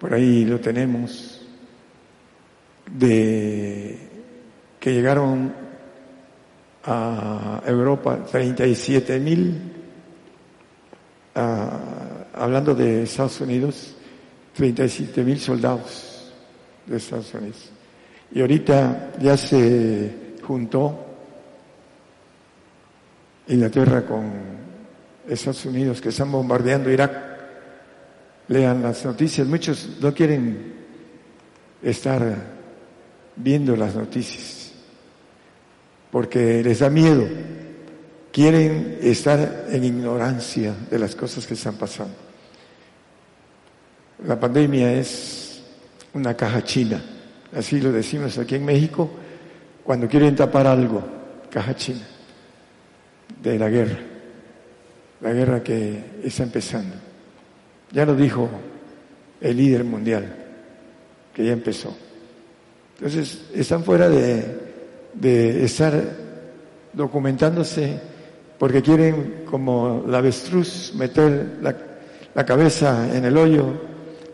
por 0.00 0.12
ahí 0.12 0.44
lo 0.46 0.58
tenemos, 0.58 1.46
de 2.90 4.00
que 4.80 4.92
llegaron 4.92 5.54
a 6.82 7.62
Europa 7.64 8.24
37 8.24 9.20
mil, 9.20 9.79
hablando 11.34 12.74
de 12.74 13.02
Estados 13.04 13.40
Unidos, 13.40 13.94
37 14.54 15.22
mil 15.22 15.38
soldados 15.38 16.32
de 16.86 16.96
Estados 16.96 17.32
Unidos. 17.34 17.70
Y 18.32 18.40
ahorita 18.40 19.12
ya 19.20 19.36
se 19.36 20.36
juntó 20.42 21.06
Inglaterra 23.48 24.06
con 24.06 24.30
Estados 25.28 25.64
Unidos 25.64 26.00
que 26.00 26.10
están 26.10 26.30
bombardeando 26.30 26.90
Irak. 26.90 27.28
Lean 28.48 28.82
las 28.82 29.04
noticias. 29.04 29.46
Muchos 29.46 29.98
no 30.00 30.12
quieren 30.12 30.74
estar 31.82 32.36
viendo 33.36 33.76
las 33.76 33.94
noticias 33.94 34.72
porque 36.10 36.62
les 36.62 36.80
da 36.80 36.90
miedo. 36.90 37.26
Quieren 38.32 38.98
estar 39.02 39.66
en 39.70 39.84
ignorancia 39.84 40.74
de 40.90 40.98
las 40.98 41.14
cosas 41.14 41.46
que 41.46 41.54
están 41.54 41.74
pasando. 41.74 42.14
La 44.26 44.38
pandemia 44.38 44.92
es 44.92 45.62
una 46.14 46.34
caja 46.34 46.62
china, 46.62 47.02
así 47.54 47.80
lo 47.80 47.90
decimos 47.90 48.36
aquí 48.38 48.56
en 48.56 48.64
México, 48.64 49.10
cuando 49.82 50.06
quieren 50.06 50.36
tapar 50.36 50.66
algo, 50.66 51.02
caja 51.50 51.74
china 51.74 52.06
de 53.42 53.58
la 53.58 53.68
guerra 53.68 54.10
la 55.20 55.32
guerra 55.32 55.62
que 55.62 56.02
está 56.24 56.42
empezando. 56.42 56.96
Ya 57.92 58.04
lo 58.04 58.14
dijo 58.14 58.48
el 59.40 59.56
líder 59.56 59.84
mundial, 59.84 60.34
que 61.34 61.44
ya 61.44 61.52
empezó. 61.52 61.96
Entonces, 62.96 63.46
están 63.54 63.84
fuera 63.84 64.08
de, 64.08 65.64
estar 65.64 66.02
documentándose 66.92 67.98
porque 68.60 68.82
quieren, 68.82 69.44
como 69.50 70.04
la 70.06 70.18
avestruz, 70.18 70.92
meter 70.94 71.60
la, 71.62 72.44
cabeza 72.44 73.08
en 73.16 73.24
el 73.24 73.34
hoyo 73.38 73.72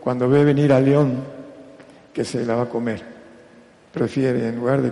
cuando 0.01 0.27
ve 0.27 0.43
venir 0.43 0.73
al 0.73 0.83
león 0.83 1.23
que 2.11 2.25
se 2.25 2.45
la 2.45 2.55
va 2.55 2.63
a 2.63 2.69
comer. 2.69 3.01
Prefiere, 3.93 4.49
en 4.49 4.57
lugar 4.57 4.81
de, 4.81 4.91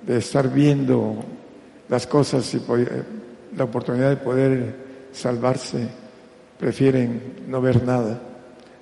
de 0.00 0.16
estar 0.18 0.50
viendo 0.50 1.14
las 1.90 2.06
cosas 2.06 2.54
y 2.54 2.62
la 3.54 3.64
oportunidad 3.64 4.08
de 4.08 4.16
poder 4.16 4.74
salvarse, 5.12 5.86
prefieren 6.58 7.44
no 7.46 7.60
ver 7.60 7.84
nada. 7.84 8.18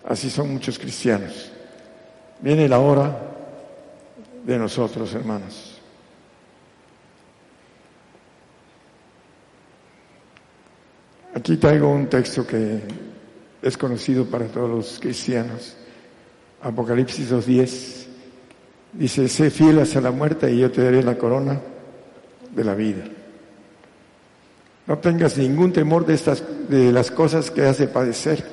Así 0.05 0.31
son 0.31 0.53
muchos 0.53 0.79
cristianos. 0.79 1.51
Viene 2.41 2.69
la 2.69 2.79
hora 2.79 3.19
de 4.47 4.59
nosotros, 4.59 5.13
hermanos. 5.13 5.72
Aquí 11.35 11.57
traigo 11.57 11.89
un 11.89 12.09
texto 12.09 12.47
que 12.47 12.81
es 13.63 13.77
conocido 13.79 14.27
para 14.27 14.47
todos 14.47 14.69
los 14.69 14.99
cristianos. 15.01 15.77
Apocalipsis 16.61 17.33
2.10 17.33 18.07
dice, 18.93 19.29
sé 19.29 19.51
fiel 19.51 19.79
hasta 19.79 20.01
la 20.01 20.11
muerte 20.11 20.53
y 20.53 20.59
yo 20.59 20.71
te 20.71 20.83
daré 20.83 21.03
la 21.03 21.17
corona 21.17 21.59
de 22.55 22.65
la 22.65 22.75
vida. 22.75 23.05
No 24.87 24.99
tengas 24.99 25.39
ningún 25.39 25.73
temor 25.73 26.05
de 26.05 26.15
estas, 26.15 26.43
de 26.69 26.93
las 26.93 27.11
cosas 27.11 27.51
que 27.51 27.63
has 27.63 27.79
de 27.79 27.89
padecer. 27.89 28.45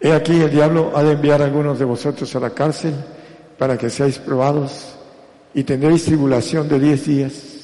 He 0.00 0.12
aquí 0.12 0.40
el 0.40 0.50
diablo 0.50 0.92
ha 0.94 1.02
de 1.02 1.12
enviar 1.12 1.42
a 1.42 1.44
algunos 1.44 1.78
de 1.78 1.84
vosotros 1.84 2.34
a 2.36 2.40
la 2.40 2.50
cárcel 2.50 2.94
para 3.58 3.76
que 3.76 3.90
seáis 3.90 4.18
probados 4.18 4.94
y 5.52 5.64
tendréis 5.64 6.04
tribulación 6.04 6.68
de 6.68 6.78
diez 6.78 7.06
días. 7.06 7.57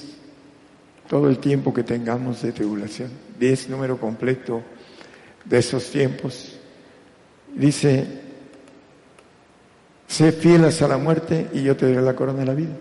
Todo 1.09 1.29
el 1.29 1.39
tiempo 1.39 1.73
que 1.73 1.83
tengamos 1.83 2.43
de 2.43 2.53
tribulación. 2.53 3.11
Diez 3.39 3.69
número 3.69 3.99
completo 3.99 4.63
de 5.45 5.59
esos 5.59 5.91
tiempos. 5.91 6.59
Dice, 7.55 8.07
sé 10.09 10.33
fiel 10.33 10.65
hasta 10.65 10.89
la 10.89 10.97
muerte 10.97 11.49
y 11.53 11.63
yo 11.63 11.77
te 11.77 11.87
daré 11.87 12.03
la 12.03 12.17
corona 12.17 12.41
de 12.41 12.47
la 12.47 12.55
vida. 12.55 12.77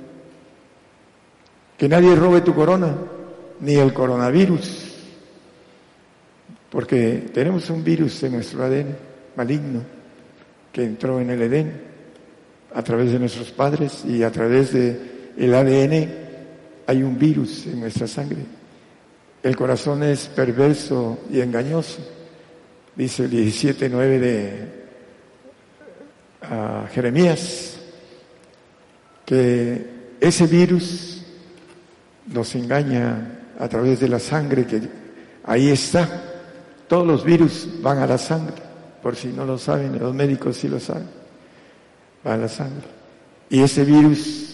Que 1.77 1.89
nadie 1.89 2.15
robe 2.15 2.41
tu 2.41 2.53
corona 2.55 2.95
ni 3.59 3.75
el 3.75 3.93
coronavirus, 3.93 4.93
porque 6.69 7.29
tenemos 7.33 7.69
un 7.69 7.83
virus 7.83 8.21
en 8.23 8.33
nuestro 8.33 8.63
ADN 8.63 8.95
maligno 9.35 9.81
que 10.71 10.83
entró 10.83 11.19
en 11.19 11.29
el 11.29 11.41
Edén 11.41 11.81
a 12.73 12.81
través 12.81 13.11
de 13.11 13.19
nuestros 13.19 13.51
padres 13.51 14.03
y 14.05 14.23
a 14.23 14.31
través 14.31 14.73
de 14.73 15.31
el 15.37 15.53
ADN 15.53 16.22
hay 16.87 17.03
un 17.03 17.17
virus 17.17 17.65
en 17.67 17.79
nuestra 17.79 18.07
sangre. 18.07 18.45
El 19.41 19.55
corazón 19.55 20.03
es 20.03 20.27
perverso 20.27 21.19
y 21.29 21.41
engañoso, 21.41 21.99
dice 22.95 23.25
el 23.25 23.31
17.9 23.31 24.19
de 24.19 24.67
ah, 26.43 26.87
Jeremías, 26.93 27.77
que 29.25 29.85
ese 30.19 30.47
virus 30.47 31.23
nos 32.27 32.55
engaña 32.55 33.39
a 33.59 33.67
través 33.67 33.99
de 33.99 34.07
la 34.07 34.19
sangre 34.19 34.65
que 34.65 34.81
ahí 35.43 35.69
está. 35.69 36.23
Todos 36.87 37.05
los 37.05 37.23
virus 37.23 37.67
van 37.81 37.99
a 37.99 38.07
la 38.07 38.17
sangre, 38.17 38.55
por 39.01 39.15
si 39.15 39.27
no 39.27 39.45
lo 39.45 39.57
saben, 39.57 39.99
los 39.99 40.13
médicos 40.13 40.57
sí 40.57 40.67
lo 40.67 40.79
saben, 40.79 41.07
va 42.25 42.35
a 42.35 42.37
la 42.37 42.47
sangre. 42.47 42.87
Y 43.49 43.61
ese 43.61 43.83
virus 43.83 44.52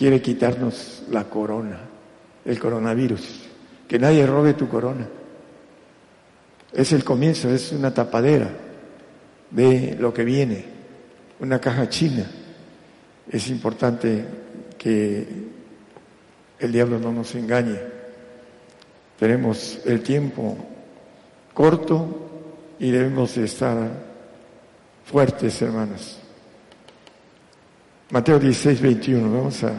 quiere 0.00 0.22
quitarnos 0.22 1.02
la 1.10 1.24
corona, 1.24 1.78
el 2.46 2.58
coronavirus, 2.58 3.42
que 3.86 3.98
nadie 3.98 4.26
robe 4.26 4.54
tu 4.54 4.66
corona. 4.66 5.06
Es 6.72 6.94
el 6.94 7.04
comienzo, 7.04 7.50
es 7.50 7.70
una 7.72 7.92
tapadera 7.92 8.48
de 9.50 9.98
lo 10.00 10.14
que 10.14 10.24
viene, 10.24 10.64
una 11.40 11.60
caja 11.60 11.86
china. 11.90 12.24
Es 13.30 13.50
importante 13.50 14.24
que 14.78 15.28
el 16.58 16.72
diablo 16.72 16.98
no 16.98 17.12
nos 17.12 17.34
engañe. 17.34 17.78
Tenemos 19.18 19.80
el 19.84 20.00
tiempo 20.00 20.56
corto 21.52 22.30
y 22.78 22.90
debemos 22.90 23.36
estar 23.36 23.90
fuertes, 25.04 25.60
hermanos. 25.60 26.19
Mateo 28.10 28.40
16, 28.40 28.80
21. 28.80 29.32
Vamos 29.32 29.62
a, 29.62 29.72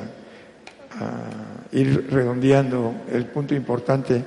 ir 1.74 2.08
redondeando 2.10 2.94
el 3.12 3.26
punto 3.26 3.56
importante 3.56 4.24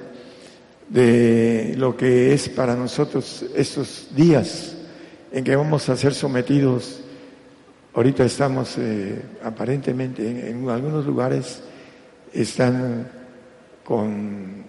de 0.89 1.75
lo 1.77 1.97
que 1.97 2.33
es 2.33 2.49
para 2.49 2.75
nosotros 2.75 3.45
estos 3.55 4.09
días 4.15 4.77
en 5.31 5.45
que 5.45 5.57
vamos 5.57 5.89
a 5.89 5.97
ser 5.97 6.13
sometidos. 6.15 7.01
Ahorita 7.95 8.25
estamos 8.25 8.77
eh, 8.79 9.23
aparentemente 9.43 10.51
en 10.51 10.69
algunos 10.69 11.07
lugares 11.07 11.63
están 12.33 13.09
con 13.85 14.65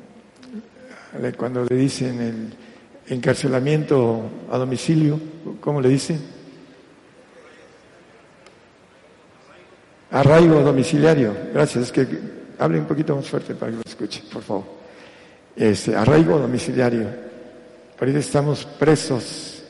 cuando 1.38 1.66
le 1.66 1.76
dicen 1.76 2.22
el 2.22 3.14
encarcelamiento 3.16 4.30
a 4.52 4.58
domicilio, 4.58 5.20
¿cómo 5.62 5.82
le 5.82 5.90
dicen? 5.90 6.35
Arraigo 10.12 10.62
domiciliario. 10.62 11.34
Gracias. 11.54 11.86
Es 11.86 11.92
que 11.92 12.08
hable 12.60 12.80
un 12.80 12.86
poquito 12.86 13.16
más 13.16 13.28
fuerte 13.28 13.56
para 13.56 13.72
que 13.72 13.78
lo 13.78 13.84
escuche, 13.86 14.24
por 14.32 14.42
favor. 14.42 14.64
Este, 15.56 15.96
arraigo 15.96 16.38
domiciliario. 16.38 17.08
Ahorita 18.00 18.20
estamos 18.20 18.66
presos, 18.66 19.64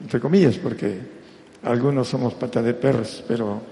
entre 0.00 0.20
comillas, 0.20 0.56
porque 0.58 0.98
algunos 1.62 2.08
somos 2.08 2.34
patas 2.34 2.64
de 2.64 2.74
perros, 2.74 3.24
pero 3.26 3.62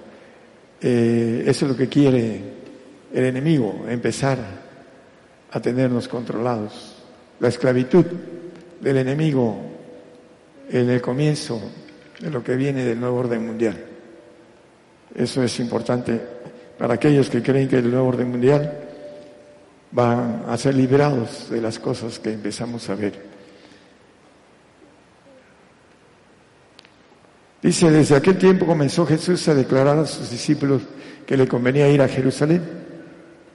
eh, 0.80 1.44
eso 1.46 1.66
es 1.66 1.70
lo 1.72 1.76
que 1.76 1.88
quiere 1.88 2.40
el 3.12 3.24
enemigo, 3.24 3.84
empezar 3.88 4.38
a 5.50 5.60
tenernos 5.60 6.08
controlados. 6.08 6.96
La 7.40 7.48
esclavitud 7.48 8.06
del 8.80 8.96
enemigo 8.96 9.60
en 10.70 10.88
el 10.88 11.02
comienzo 11.02 11.60
de 12.20 12.30
lo 12.30 12.42
que 12.42 12.56
viene 12.56 12.84
del 12.84 13.00
nuevo 13.00 13.18
orden 13.18 13.46
mundial. 13.46 13.89
Eso 15.14 15.42
es 15.42 15.58
importante 15.60 16.20
para 16.78 16.94
aquellos 16.94 17.28
que 17.28 17.42
creen 17.42 17.68
que 17.68 17.76
el 17.76 17.90
nuevo 17.90 18.08
orden 18.08 18.30
mundial 18.30 18.72
va 19.96 20.44
a 20.48 20.56
ser 20.56 20.74
liberados 20.74 21.50
de 21.50 21.60
las 21.60 21.78
cosas 21.78 22.18
que 22.18 22.32
empezamos 22.32 22.88
a 22.88 22.94
ver. 22.94 23.30
Dice, 27.62 27.90
desde 27.90 28.16
aquel 28.16 28.38
tiempo 28.38 28.64
comenzó 28.64 29.04
Jesús 29.04 29.46
a 29.48 29.54
declarar 29.54 29.98
a 29.98 30.06
sus 30.06 30.30
discípulos 30.30 30.82
que 31.26 31.36
le 31.36 31.46
convenía 31.46 31.90
ir 31.90 32.00
a 32.00 32.08
Jerusalén 32.08 32.62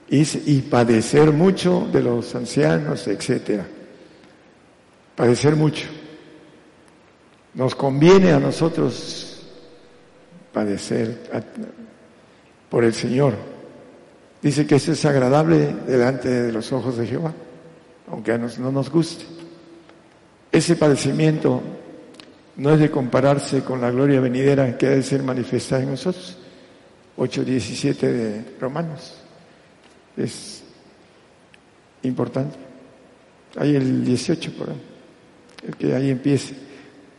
y, 0.08 0.22
y 0.52 0.62
padecer 0.62 1.32
mucho 1.32 1.88
de 1.92 2.02
los 2.02 2.32
ancianos, 2.34 3.08
etcétera. 3.08 3.66
Padecer 5.16 5.56
mucho. 5.56 5.86
Nos 7.54 7.74
conviene 7.74 8.32
a 8.32 8.38
nosotros 8.38 9.25
padecer 10.56 11.14
por 12.70 12.82
el 12.82 12.94
Señor. 12.94 13.34
Dice 14.40 14.66
que 14.66 14.76
eso 14.76 14.92
es 14.92 15.04
agradable 15.04 15.76
delante 15.86 16.30
de 16.30 16.50
los 16.50 16.72
ojos 16.72 16.96
de 16.96 17.06
Jehová, 17.06 17.34
aunque 18.10 18.32
a 18.32 18.38
nos 18.38 18.58
no 18.58 18.72
nos 18.72 18.88
guste. 18.88 19.26
Ese 20.50 20.76
padecimiento 20.76 21.60
no 22.56 22.72
es 22.72 22.80
de 22.80 22.90
compararse 22.90 23.60
con 23.64 23.82
la 23.82 23.90
gloria 23.90 24.18
venidera 24.18 24.78
que 24.78 24.86
ha 24.86 24.90
de 24.92 25.02
ser 25.02 25.22
manifestada 25.22 25.82
en 25.82 25.90
nosotros. 25.90 26.38
8.17 27.18 28.00
de 28.00 28.44
Romanos. 28.58 29.14
Es 30.16 30.62
importante. 32.02 32.56
Hay 33.58 33.76
el 33.76 34.06
18 34.06 34.52
por 34.52 34.70
ahí, 34.70 34.82
el 35.68 35.76
que 35.76 35.94
ahí 35.94 36.08
empiece. 36.08 36.54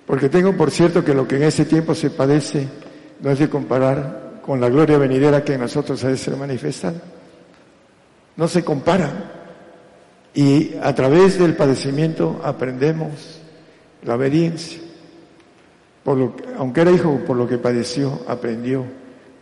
Porque 0.08 0.28
tengo 0.28 0.58
por 0.58 0.72
cierto 0.72 1.06
que 1.06 1.14
lo 1.14 1.28
que 1.28 1.36
en 1.36 1.44
ese 1.44 1.66
tiempo 1.66 1.94
se 1.94 2.10
padece 2.10 2.87
no 3.22 3.32
es 3.32 3.40
de 3.40 3.50
comparar 3.50 4.42
con 4.46 4.62
la 4.62 4.70
gloria 4.70 4.98
venidera 4.98 5.44
que 5.44 5.54
en 5.54 5.62
nosotros 5.62 6.04
ha 6.04 6.10
de 6.10 6.18
ser 6.18 6.36
manifestada. 6.38 7.02
No 8.36 8.48
se 8.48 8.64
compara. 8.64 9.34
Y 10.34 10.76
a 10.82 10.94
través 10.94 11.40
del 11.40 11.56
padecimiento 11.56 12.40
aprendemos 12.44 13.42
la 14.04 14.16
obediencia 14.16 14.88
aunque 16.58 16.82
era 16.82 16.92
hijo, 16.92 17.20
por 17.28 17.36
lo 17.36 17.48
que 17.48 17.58
padeció, 17.58 18.22
aprendió 18.28 18.86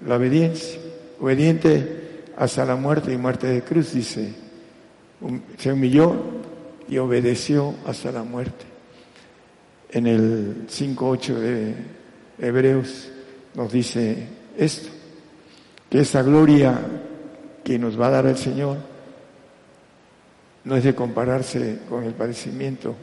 la 0.05 0.15
obediencia. 0.15 0.79
Obediente 1.19 2.23
hasta 2.35 2.65
la 2.65 2.75
muerte 2.75 3.13
y 3.13 3.17
muerte 3.17 3.47
de 3.47 3.61
cruz, 3.61 3.93
dice. 3.93 4.33
Se 5.57 5.71
humilló 5.71 6.15
y 6.89 6.97
obedeció 6.97 7.75
hasta 7.85 8.11
la 8.11 8.23
muerte. 8.23 8.65
En 9.91 10.07
el 10.07 10.67
5.8 10.67 11.33
de 11.35 11.75
Hebreos 12.39 13.11
nos 13.55 13.71
dice 13.71 14.27
esto, 14.57 14.89
que 15.89 15.99
esa 15.99 16.21
gloria 16.21 16.77
que 17.63 17.79
nos 17.79 17.99
va 17.99 18.07
a 18.07 18.11
dar 18.11 18.25
el 18.25 18.37
Señor 18.37 18.77
no 20.65 20.75
es 20.75 20.83
de 20.83 20.95
compararse 20.95 21.79
con 21.89 22.03
el 22.03 22.13
padecimiento 22.13 22.95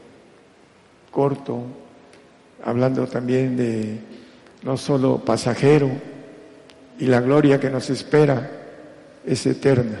corto, 1.11 1.63
hablando 2.63 3.07
también 3.07 3.55
de 3.57 3.99
no 4.63 4.77
solo 4.77 5.23
pasajero, 5.23 5.89
y 6.99 7.05
la 7.05 7.21
gloria 7.21 7.59
que 7.59 7.69
nos 7.69 7.89
espera 7.89 8.51
es 9.25 9.45
eterna. 9.45 9.99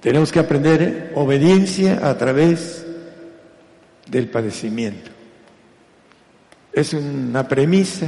Tenemos 0.00 0.30
que 0.30 0.38
aprender 0.38 1.12
obediencia 1.14 2.08
a 2.08 2.16
través 2.16 2.86
del 4.08 4.28
padecimiento. 4.28 5.10
Es 6.72 6.92
una 6.92 7.48
premisa 7.48 8.06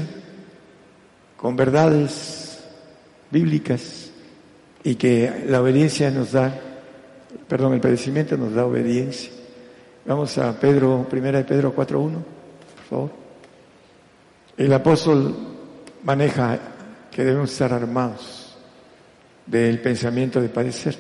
con 1.39 1.55
verdades 1.55 2.59
bíblicas 3.31 4.11
y 4.83 4.97
que 4.97 5.45
la 5.47 5.63
obediencia 5.63 6.11
nos 6.11 6.33
da, 6.33 6.53
perdón, 7.47 7.75
el 7.75 7.81
padecimiento 7.81 8.37
nos 8.37 8.55
da 8.55 8.67
obediencia. 8.67 9.31
Vamos 10.05 10.37
a 10.39 10.59
Pedro, 10.59 11.07
primera 11.09 11.39
de 11.39 11.45
Pedro 11.45 11.75
4.1. 11.75 13.11
El 14.57 14.73
apóstol 14.73 15.37
maneja 16.03 16.59
que 17.11 17.25
debemos 17.25 17.53
estar 17.53 17.73
armados 17.73 18.57
del 19.47 19.81
pensamiento 19.81 20.41
de 20.41 20.49
padecer. 20.49 20.97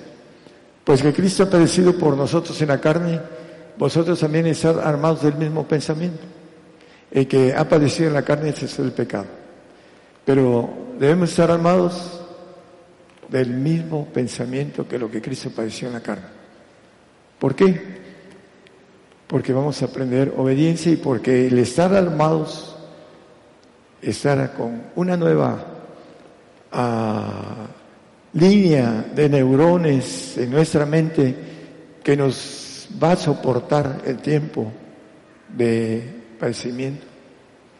Pues 0.84 1.02
que 1.02 1.12
Cristo 1.12 1.42
ha 1.42 1.50
padecido 1.50 1.98
por 1.98 2.16
nosotros 2.16 2.60
en 2.62 2.68
la 2.68 2.80
carne, 2.80 3.20
vosotros 3.76 4.20
también 4.20 4.46
estar 4.46 4.78
armados 4.78 5.22
del 5.22 5.34
mismo 5.34 5.66
pensamiento. 5.66 6.22
El 7.10 7.26
que 7.26 7.52
ha 7.54 7.68
padecido 7.68 8.08
en 8.08 8.14
la 8.14 8.22
carne 8.22 8.50
es 8.50 8.78
el 8.78 8.92
pecado. 8.92 9.37
Pero 10.28 10.68
debemos 11.00 11.30
estar 11.30 11.50
armados 11.50 12.20
del 13.30 13.48
mismo 13.48 14.04
pensamiento 14.12 14.86
que 14.86 14.98
lo 14.98 15.10
que 15.10 15.22
Cristo 15.22 15.48
padeció 15.48 15.88
en 15.88 15.94
la 15.94 16.02
carne. 16.02 16.26
¿Por 17.38 17.54
qué? 17.54 17.96
porque 19.28 19.52
vamos 19.52 19.80
a 19.82 19.84
aprender 19.84 20.32
obediencia 20.36 20.90
y 20.90 20.96
porque 20.96 21.46
el 21.46 21.58
estar 21.58 21.94
armados, 21.94 22.74
estar 24.00 24.54
con 24.54 24.84
una 24.96 25.18
nueva 25.18 25.66
ah, 26.72 27.66
línea 28.32 29.04
de 29.14 29.28
neurones 29.28 30.38
en 30.38 30.50
nuestra 30.50 30.86
mente 30.86 31.36
que 32.02 32.16
nos 32.16 32.88
va 33.02 33.12
a 33.12 33.16
soportar 33.16 34.00
el 34.06 34.16
tiempo 34.16 34.72
de 35.54 36.02
padecimiento. 36.40 37.04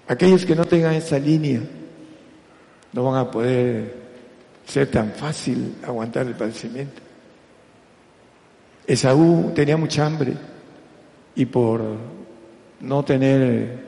Aquellos 0.06 0.44
que 0.44 0.54
no 0.54 0.66
tengan 0.66 0.94
esa 0.94 1.18
línea 1.18 1.60
no 2.92 3.04
van 3.04 3.20
a 3.20 3.30
poder 3.30 3.94
ser 4.66 4.90
tan 4.90 5.12
fácil 5.12 5.76
aguantar 5.82 6.26
el 6.26 6.34
padecimiento. 6.34 7.02
Esaú 8.86 9.52
tenía 9.54 9.76
mucha 9.76 10.06
hambre 10.06 10.34
y 11.34 11.46
por 11.46 11.82
no 12.80 13.04
tener 13.04 13.86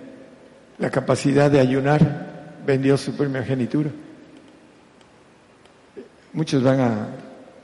la 0.78 0.90
capacidad 0.90 1.51
de 1.51 1.61
ayunar, 1.61 2.59
vendió 2.66 2.96
su 2.96 3.16
primogenitura. 3.16 3.90
Muchos 6.32 6.62
van 6.62 6.80
a, 6.80 7.09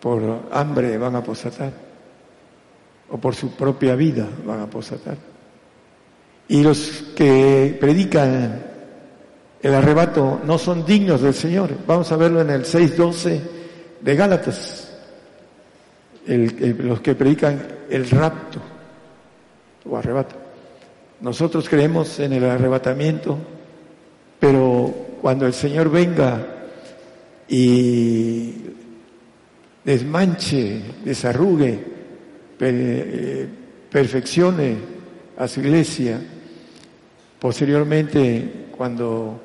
por 0.01 0.49
hambre, 0.53 0.99
van 0.99 1.15
a 1.15 1.19
apostatar, 1.19 1.73
o 3.09 3.19
por 3.19 3.35
su 3.35 3.53
propia 3.53 3.95
vida 3.95 4.29
van 4.45 4.61
a 4.61 4.65
apostatar. 4.65 5.17
Y 6.49 6.63
los 6.63 7.05
que 7.17 7.77
predican 7.81 8.76
el 9.67 9.75
arrebato 9.75 10.41
no 10.45 10.59
son 10.59 10.87
dignos 10.87 11.23
del 11.23 11.35
Señor. 11.35 11.71
Vamos 11.89 12.13
a 12.13 12.17
verlo 12.17 12.41
en 12.41 12.51
el 12.51 12.65
6.12 12.65 13.41
de 14.01 14.15
Gálatas. 14.15 14.93
los 16.29 17.01
que 17.01 17.17
predican 17.17 17.67
el 17.91 18.09
rapto 18.09 18.61
o 19.85 19.97
arrebato. 19.97 20.37
Nosotros 21.21 21.69
creemos 21.69 22.21
en 22.21 22.35
el 22.35 22.45
arrebatamiento, 22.45 23.39
pero 24.39 24.95
cuando 25.21 25.47
el 25.47 25.53
Señor 25.53 25.91
venga 25.91 26.47
y 27.49 28.55
desmanche, 29.85 30.81
desarrugue, 31.05 31.85
eh, 32.61 33.49
perfeccione 33.91 34.77
a 35.37 35.49
su 35.49 35.59
iglesia, 35.59 36.21
posteriormente 37.41 38.67
cuando 38.77 39.41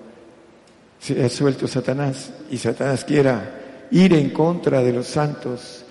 se 1.02 1.26
ha 1.26 1.30
suelto 1.30 1.68
Satanás 1.68 2.32
y 2.52 2.58
Satanás 2.58 3.04
quiera 3.04 3.88
ir 3.90 4.14
en 4.14 4.30
contra 4.30 4.82
de 4.84 4.94
los 4.94 5.08
santos, 5.08 5.84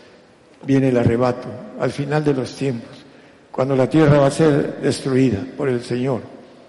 viene 0.64 0.88
el 0.88 0.96
arrebato 0.96 1.48
al 1.80 1.90
final 1.90 2.24
de 2.24 2.34
los 2.34 2.54
tiempos 2.54 3.00
cuando 3.50 3.74
la 3.74 3.90
tierra 3.90 4.20
va 4.20 4.26
a 4.26 4.30
ser 4.30 4.80
destruida 4.80 5.44
por 5.56 5.68
el 5.68 5.82
Señor, 5.82 6.22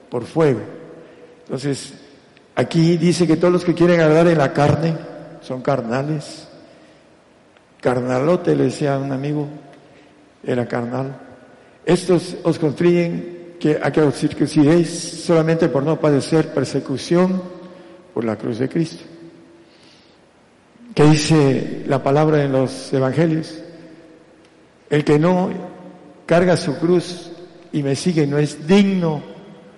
por 0.10 0.26
fuego. 0.26 0.62
Entonces, 1.46 1.94
aquí 2.56 2.98
dice 2.98 3.28
que 3.28 3.38
todos 3.38 3.54
los 3.54 3.64
que 3.64 3.76
quieren 3.76 4.00
agradar 4.00 4.28
en 4.28 4.38
la 4.38 4.52
carne 4.52 4.96
son 5.42 5.62
carnales. 5.62 6.48
Carnalote, 7.80 8.56
le 8.56 8.66
decía 8.66 8.96
a 8.96 9.00
un 9.00 9.12
amigo, 9.12 9.48
era 10.44 10.68
carnal. 10.68 11.16
Estos 11.86 12.36
os 12.44 12.58
construyen 12.58 13.56
que 13.60 13.80
a 13.82 13.92
que 13.92 14.02
os 14.02 14.16
circuncidéis 14.16 15.24
solamente 15.24 15.70
por 15.70 15.84
no 15.84 16.00
padecer 16.00 16.52
persecución 16.54 17.61
por 18.14 18.24
la 18.24 18.38
cruz 18.38 18.60
de 18.60 18.70
Cristo. 18.70 19.04
¿Qué 20.94 21.04
dice 21.06 21.84
la 21.88 22.04
palabra 22.04 22.44
en 22.44 22.52
los 22.52 22.92
evangelios? 22.92 23.62
El 24.90 25.06
que 25.06 25.18
no 25.18 25.50
carga 26.26 26.58
su 26.58 26.78
cruz 26.78 27.32
y 27.72 27.82
me 27.82 27.96
sigue 27.96 28.28
no 28.28 28.38
es 28.38 28.68
digno 28.68 29.24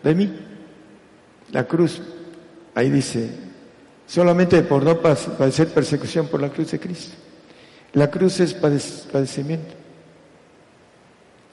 de 0.03 0.15
mí. 0.15 0.33
La 1.51 1.67
cruz, 1.67 2.01
ahí 2.73 2.89
dice, 2.89 3.29
solamente 4.07 4.63
por 4.63 4.83
no 4.83 4.99
padecer 4.99 5.67
persecución 5.67 6.27
por 6.27 6.41
la 6.41 6.49
cruz 6.49 6.71
de 6.71 6.79
Cristo. 6.79 7.15
La 7.93 8.09
cruz 8.09 8.39
es 8.39 8.55
padecimiento. 8.55 9.75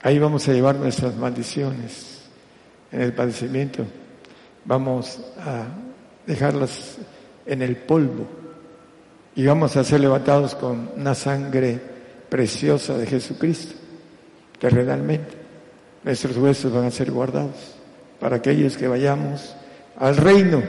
Ahí 0.01 0.17
vamos 0.17 0.47
a 0.47 0.53
llevar 0.53 0.75
nuestras 0.75 1.15
maldiciones 1.15 2.21
en 2.91 3.01
el 3.01 3.13
padecimiento. 3.13 3.85
Vamos 4.65 5.19
a 5.39 5.67
dejarlas 6.25 6.97
en 7.45 7.61
el 7.61 7.75
polvo 7.75 8.27
y 9.35 9.45
vamos 9.45 9.77
a 9.77 9.83
ser 9.83 10.01
levantados 10.01 10.55
con 10.55 10.89
una 10.97 11.15
sangre 11.15 11.79
preciosa 12.29 12.97
de 12.97 13.05
Jesucristo, 13.05 13.75
terrenalmente. 14.59 15.41
Nuestros 16.03 16.37
huesos 16.37 16.73
van 16.73 16.85
a 16.85 16.91
ser 16.91 17.11
guardados 17.11 17.75
para 18.19 18.37
aquellos 18.37 18.75
que 18.75 18.87
vayamos 18.87 19.55
al 19.97 20.17
reino. 20.17 20.61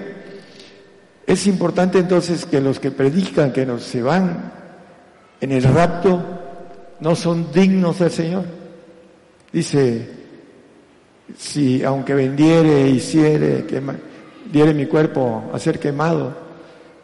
Es 1.26 1.46
importante 1.46 1.98
entonces 1.98 2.44
que 2.44 2.60
los 2.60 2.78
que 2.78 2.90
predican 2.90 3.52
que 3.52 3.64
nos 3.66 3.82
se 3.82 4.02
van 4.02 4.52
en 5.40 5.52
el 5.52 5.62
rapto 5.62 6.22
no 7.00 7.16
son 7.16 7.50
dignos 7.52 7.98
del 7.98 8.10
Señor. 8.10 8.44
Dice, 9.52 10.08
si 11.36 11.82
aunque 11.82 12.14
vendiere, 12.14 12.88
hiciere, 12.88 13.64
quema, 13.66 13.96
diere 14.52 14.74
mi 14.74 14.86
cuerpo 14.86 15.50
a 15.52 15.58
ser 15.58 15.78
quemado 15.78 16.36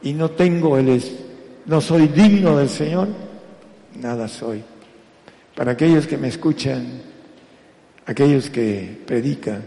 y 0.03 0.13
no 0.13 0.31
tengo 0.31 0.77
el, 0.77 1.03
no 1.67 1.81
soy 1.81 2.09
digno 2.09 2.59
del 2.59 2.69
Señor, 2.69 3.09
nada 4.01 4.29
soy. 4.29 4.63
Para 5.57 5.73
aquellos 5.73 6.07
que 6.07 6.19
me 6.19 6.29
escuchan, 6.29 6.87
aquellos 8.07 8.51
que 8.51 9.03
predican, 9.07 9.63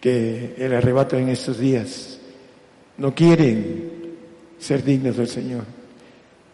que 0.00 0.54
el 0.56 0.72
arrebato 0.74 1.16
en 1.16 1.28
estos 1.28 1.58
días 1.58 2.18
no 2.98 3.14
quieren 3.14 4.14
ser 4.58 4.84
dignos 4.84 5.16
del 5.16 5.28
Señor, 5.28 5.64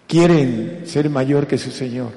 quieren 0.08 0.82
ser 0.86 1.10
mayor 1.10 1.46
que 1.46 1.58
su 1.58 1.70
Señor, 1.70 2.12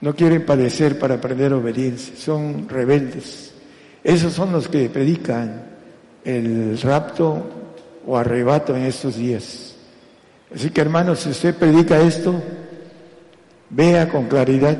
no 0.00 0.14
quieren 0.16 0.44
padecer 0.44 0.98
para 0.98 1.16
aprender 1.16 1.52
obediencia, 1.52 2.16
son 2.16 2.68
rebeldes. 2.68 3.52
Esos 4.02 4.32
son 4.32 4.52
los 4.52 4.68
que 4.68 4.90
predican 4.90 5.73
el 6.24 6.80
rapto 6.80 7.42
o 8.06 8.16
arrebato 8.16 8.76
en 8.76 8.84
estos 8.84 9.16
días. 9.16 9.74
Así 10.54 10.70
que 10.70 10.80
hermanos, 10.80 11.20
si 11.20 11.30
usted 11.30 11.54
predica 11.54 12.00
esto, 12.00 12.40
vea 13.70 14.08
con 14.08 14.26
claridad 14.26 14.76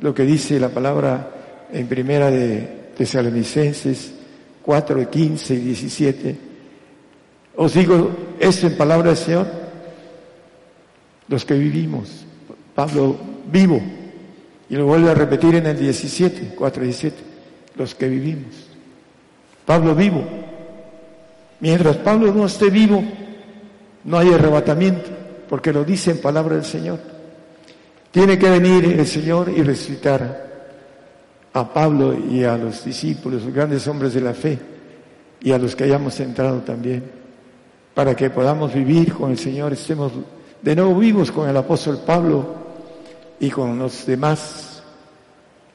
lo 0.00 0.14
que 0.14 0.24
dice 0.24 0.60
la 0.60 0.68
palabra 0.68 1.30
en 1.72 1.86
primera 1.86 2.30
de 2.30 2.90
Tesalonicenses 2.96 4.12
4, 4.62 5.10
15 5.10 5.54
y 5.54 5.58
17. 5.58 6.36
Os 7.56 7.74
digo 7.74 8.10
esto 8.38 8.66
en 8.66 8.76
palabra 8.76 9.08
del 9.08 9.16
Señor, 9.16 9.46
los 11.28 11.44
que 11.44 11.54
vivimos. 11.54 12.24
Pablo 12.74 13.16
vivo, 13.50 13.80
y 14.68 14.76
lo 14.76 14.86
vuelve 14.86 15.10
a 15.10 15.14
repetir 15.14 15.54
en 15.56 15.66
el 15.66 15.78
17, 15.78 16.54
4 16.56 16.82
y 16.82 16.86
17, 16.86 17.16
los 17.76 17.94
que 17.94 18.08
vivimos. 18.08 18.68
Pablo 19.66 19.94
vivo. 19.94 20.24
Mientras 21.62 21.96
Pablo 21.98 22.34
no 22.34 22.46
esté 22.46 22.70
vivo, 22.70 23.04
no 24.02 24.18
hay 24.18 24.32
arrebatamiento, 24.32 25.08
porque 25.48 25.72
lo 25.72 25.84
dice 25.84 26.10
en 26.10 26.20
palabra 26.20 26.56
del 26.56 26.64
Señor. 26.64 26.98
Tiene 28.10 28.36
que 28.36 28.50
venir 28.50 28.84
el 28.84 29.06
Señor 29.06 29.48
y 29.48 29.62
resucitar 29.62 30.50
a 31.52 31.72
Pablo 31.72 32.18
y 32.18 32.42
a 32.42 32.56
los 32.56 32.84
discípulos, 32.84 33.44
los 33.44 33.54
grandes 33.54 33.86
hombres 33.86 34.12
de 34.12 34.20
la 34.20 34.34
fe, 34.34 34.58
y 35.40 35.52
a 35.52 35.58
los 35.58 35.76
que 35.76 35.84
hayamos 35.84 36.18
entrado 36.18 36.62
también, 36.62 37.04
para 37.94 38.16
que 38.16 38.28
podamos 38.28 38.74
vivir 38.74 39.14
con 39.14 39.30
el 39.30 39.38
Señor, 39.38 39.72
estemos 39.72 40.10
de 40.60 40.74
nuevo 40.74 40.98
vivos 40.98 41.30
con 41.30 41.48
el 41.48 41.56
apóstol 41.56 42.00
Pablo 42.04 42.56
y 43.38 43.50
con 43.50 43.78
los 43.78 44.04
demás, 44.04 44.82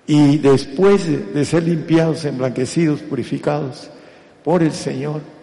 y 0.06 0.38
después 0.40 1.34
de 1.34 1.46
ser 1.46 1.64
limpiados, 1.64 2.26
emblanquecidos, 2.26 3.00
purificados 3.04 3.90
por 4.44 4.62
el 4.62 4.74
Señor, 4.74 5.37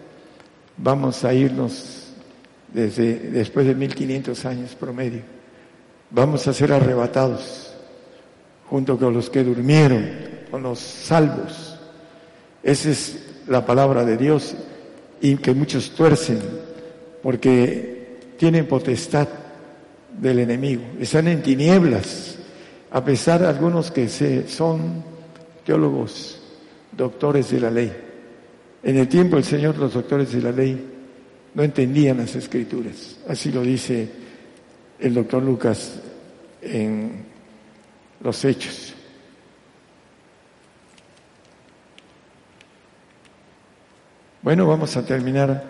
vamos 0.77 1.23
a 1.23 1.33
irnos 1.33 2.13
desde 2.73 3.17
después 3.31 3.65
de 3.65 3.75
1500 3.75 4.45
años 4.45 4.75
promedio, 4.75 5.21
vamos 6.09 6.47
a 6.47 6.53
ser 6.53 6.73
arrebatados 6.73 7.73
junto 8.69 8.97
con 8.97 9.13
los 9.13 9.29
que 9.29 9.43
durmieron, 9.43 10.09
con 10.51 10.63
los 10.63 10.79
salvos. 10.79 11.77
Esa 12.63 12.89
es 12.89 13.19
la 13.47 13.65
palabra 13.65 14.03
de 14.03 14.17
Dios 14.17 14.55
y 15.21 15.37
que 15.37 15.53
muchos 15.53 15.91
tuercen 15.91 16.39
porque 17.23 18.17
tienen 18.37 18.67
potestad 18.67 19.27
del 20.19 20.39
enemigo, 20.39 20.83
están 20.99 21.27
en 21.27 21.41
tinieblas, 21.41 22.37
a 22.91 23.03
pesar 23.03 23.41
de 23.41 23.47
algunos 23.47 23.91
que 23.91 24.07
se, 24.07 24.47
son 24.47 25.03
teólogos, 25.65 26.39
doctores 26.91 27.51
de 27.51 27.59
la 27.59 27.71
ley. 27.71 28.04
En 28.85 28.97
el 28.97 29.07
tiempo 29.07 29.35
del 29.35 29.43
Señor 29.43 29.79
los 29.79 29.95
doctores 29.95 30.31
de 30.31 30.41
la 30.43 30.51
ley 30.51 30.79
no 31.55 31.63
entendían 31.63 32.17
las 32.17 32.35
escrituras, 32.35 33.17
así 33.27 33.51
lo 33.51 33.63
dice 33.63 34.07
el 34.99 35.11
doctor 35.11 35.41
Lucas 35.41 35.99
en 36.61 37.25
los 38.21 38.45
hechos. 38.45 38.93
Bueno, 44.43 44.67
vamos 44.67 44.95
a 44.95 45.03
terminar 45.03 45.63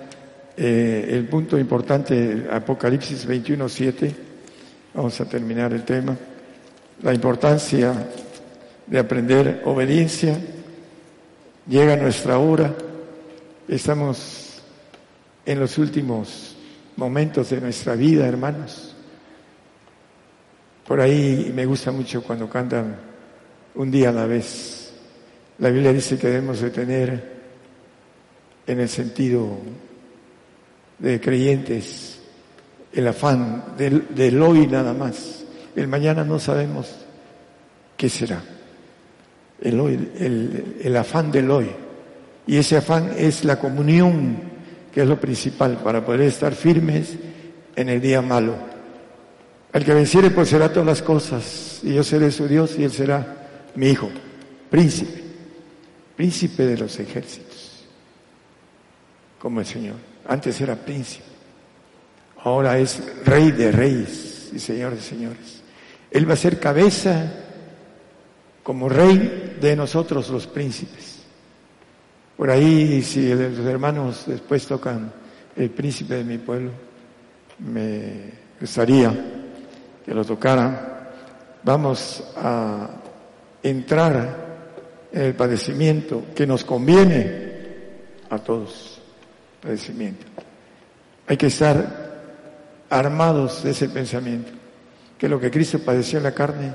eh, 0.58 1.08
el 1.12 1.30
punto 1.30 1.58
importante, 1.58 2.48
Apocalipsis 2.52 3.26
21.7. 3.26 4.14
Vamos 4.94 5.22
a 5.22 5.26
terminar 5.26 5.72
el 5.72 5.86
tema. 5.86 6.18
La 7.02 7.14
importancia 7.14 7.94
de 8.86 9.00
aprender 9.00 9.62
obediencia. 9.64 10.38
Llega 11.66 11.96
nuestra 11.96 12.38
hora. 12.38 12.76
Estamos 13.68 14.62
en 15.44 15.60
los 15.60 15.78
últimos 15.80 16.56
momentos 16.98 17.50
de 17.50 17.62
nuestra 17.62 17.96
vida, 17.96 18.28
hermanos. 18.28 18.96
Por 20.88 21.02
ahí 21.02 21.52
me 21.54 21.66
gusta 21.66 21.92
mucho 21.92 22.22
cuando 22.22 22.48
cantan 22.48 22.96
un 23.74 23.90
día 23.90 24.10
a 24.10 24.14
la 24.14 24.28
vez. 24.28 24.94
La 25.58 25.70
Biblia 25.72 25.92
dice 25.92 26.18
que 26.18 26.28
debemos 26.28 26.62
de 26.62 26.70
tener 26.70 27.36
en 28.68 28.80
el 28.80 28.90
sentido 28.90 29.58
de 31.00 31.20
creyentes 31.20 32.20
el 32.94 33.08
afán 33.08 33.76
del, 33.78 34.42
hoy 34.42 34.68
nada 34.68 34.94
más. 34.94 35.44
El 35.76 35.88
mañana 35.88 36.24
no 36.24 36.40
sabemos 36.40 36.94
qué 37.98 38.10
será. 38.10 38.44
El, 39.60 39.80
hoy, 39.80 40.12
el, 40.20 40.96
afán 40.98 41.32
del 41.32 41.50
hoy. 41.50 41.70
Y 42.48 42.58
ese 42.58 42.78
afán 42.78 43.12
es 43.18 43.44
la 43.44 43.60
comunión, 43.60 44.38
que 44.94 45.02
es 45.02 45.08
lo 45.08 45.20
principal 45.20 45.78
para 45.84 46.06
poder 46.06 46.22
estar 46.22 46.54
firmes 46.54 47.16
en 47.76 47.90
el 47.90 48.00
día 48.00 48.22
malo. 48.22 48.56
El 49.74 49.84
que 49.84 49.94
venciere 49.94 50.30
pues 50.30 50.50
será 50.50 50.72
todas 50.72 50.88
las 50.88 51.02
cosas, 51.02 51.80
y 51.84 51.94
yo 51.94 52.04
seré 52.04 52.32
su 52.32 52.48
Dios 52.48 52.76
y 52.78 52.84
él 52.84 52.92
será 52.92 53.72
mi 53.76 53.90
hijo, 53.90 54.10
príncipe, 54.70 55.22
príncipe 56.16 56.66
de 56.66 56.78
los 56.78 56.98
ejércitos, 57.00 57.86
como 59.38 59.60
el 59.60 59.66
Señor. 59.66 59.96
Antes 60.28 60.60
era 60.62 60.76
príncipe, 60.76 61.26
ahora 62.38 62.80
es 62.80 63.02
rey 63.26 63.52
de 63.52 63.72
reyes 63.72 64.50
y 64.54 64.60
señor 64.60 64.96
de 64.96 65.02
señores. 65.02 65.62
Él 66.10 66.28
va 66.28 66.34
a 66.34 66.38
ser 66.38 66.60
cabeza 66.60 67.34
como 68.64 68.88
rey 68.88 69.58
de 69.60 69.76
nosotros 69.76 70.30
los 70.30 70.48
príncipes. 70.48 71.15
Por 72.38 72.50
ahí, 72.50 73.02
si 73.02 73.34
los 73.34 73.60
hermanos 73.60 74.26
después 74.28 74.66
tocan 74.66 75.12
el 75.56 75.70
príncipe 75.70 76.16
de 76.16 76.24
mi 76.24 76.38
pueblo, 76.38 76.72
me 77.60 78.32
gustaría 78.60 79.14
que 80.06 80.14
lo 80.14 80.26
tocara, 80.26 81.12
vamos 81.64 82.24
a 82.36 82.90
entrar 83.64 84.46
en 85.12 85.22
el 85.22 85.34
padecimiento 85.34 86.26
que 86.36 86.46
nos 86.46 86.66
conviene 86.66 87.54
a 88.30 88.38
todos, 88.40 89.02
padecimiento. 89.62 90.26
Hay 91.28 91.38
que 91.38 91.48
estar 91.48 92.06
armados 92.90 93.64
de 93.64 93.72
ese 93.72 93.88
pensamiento, 93.90 94.52
que 95.18 95.30
lo 95.30 95.40
que 95.40 95.50
Cristo 95.50 95.80
padeció 95.80 96.18
en 96.18 96.24
la 96.24 96.34
carne, 96.34 96.74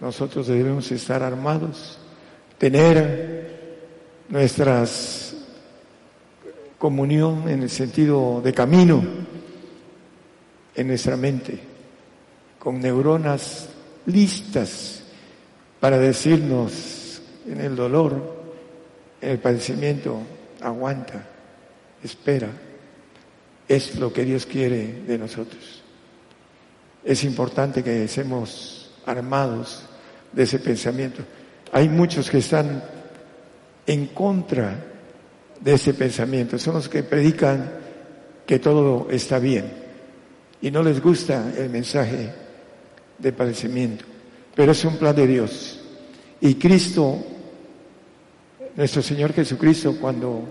nosotros 0.00 0.48
debemos 0.48 0.90
estar 0.90 1.22
armados, 1.22 1.98
tener 2.58 3.43
nuestras 4.34 5.36
comunión 6.76 7.48
en 7.48 7.62
el 7.62 7.70
sentido 7.70 8.40
de 8.42 8.52
camino 8.52 9.00
en 10.74 10.88
nuestra 10.88 11.16
mente, 11.16 11.60
con 12.58 12.80
neuronas 12.80 13.68
listas 14.06 15.04
para 15.78 15.98
decirnos 15.98 17.22
en 17.46 17.60
el 17.60 17.76
dolor, 17.76 18.44
en 19.20 19.30
el 19.30 19.38
padecimiento, 19.38 20.18
aguanta, 20.60 21.24
espera. 22.02 22.48
Es 23.68 23.94
lo 24.00 24.12
que 24.12 24.24
Dios 24.24 24.46
quiere 24.46 25.04
de 25.06 25.16
nosotros. 25.16 25.80
Es 27.04 27.22
importante 27.22 27.84
que 27.84 28.08
seamos 28.08 28.90
armados 29.06 29.84
de 30.32 30.42
ese 30.42 30.58
pensamiento. 30.58 31.22
Hay 31.70 31.88
muchos 31.88 32.28
que 32.28 32.38
están 32.38 32.82
en 33.86 34.06
contra 34.06 34.84
de 35.60 35.74
ese 35.74 35.94
pensamiento. 35.94 36.58
Son 36.58 36.74
los 36.74 36.88
que 36.88 37.02
predican 37.02 37.72
que 38.46 38.58
todo 38.58 39.08
está 39.10 39.38
bien 39.38 39.84
y 40.64 40.70
no 40.70 40.82
les 40.82 41.00
gusta 41.02 41.52
el 41.58 41.68
mensaje 41.68 42.32
de 43.18 43.32
padecimiento. 43.32 44.04
Pero 44.54 44.72
es 44.72 44.84
un 44.84 44.96
plan 44.96 45.14
de 45.14 45.26
Dios. 45.26 45.80
Y 46.40 46.54
Cristo, 46.54 47.18
nuestro 48.74 49.02
Señor 49.02 49.32
Jesucristo, 49.32 49.96
cuando 50.00 50.44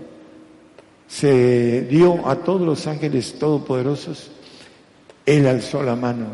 se 1.08 1.82
dio 1.82 2.28
a 2.28 2.36
todos 2.36 2.62
los 2.62 2.86
ángeles 2.86 3.38
todopoderosos, 3.38 4.30
Él 5.26 5.46
alzó 5.46 5.82
la 5.82 5.96
mano 5.96 6.26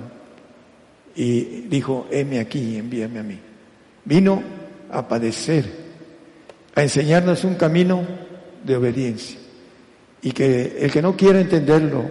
y 1.14 1.62
dijo, 1.62 2.06
heme 2.10 2.38
aquí, 2.38 2.76
envíame 2.76 3.18
a 3.18 3.22
mí. 3.22 3.38
Vino 4.04 4.42
a 4.90 5.06
padecer, 5.06 5.64
a 6.74 6.82
enseñarnos 6.82 7.44
un 7.44 7.54
camino 7.54 8.02
de 8.64 8.76
obediencia. 8.76 9.38
Y 10.22 10.32
que 10.32 10.78
el 10.80 10.90
que 10.90 11.02
no 11.02 11.16
quiera 11.16 11.40
entenderlo, 11.40 12.04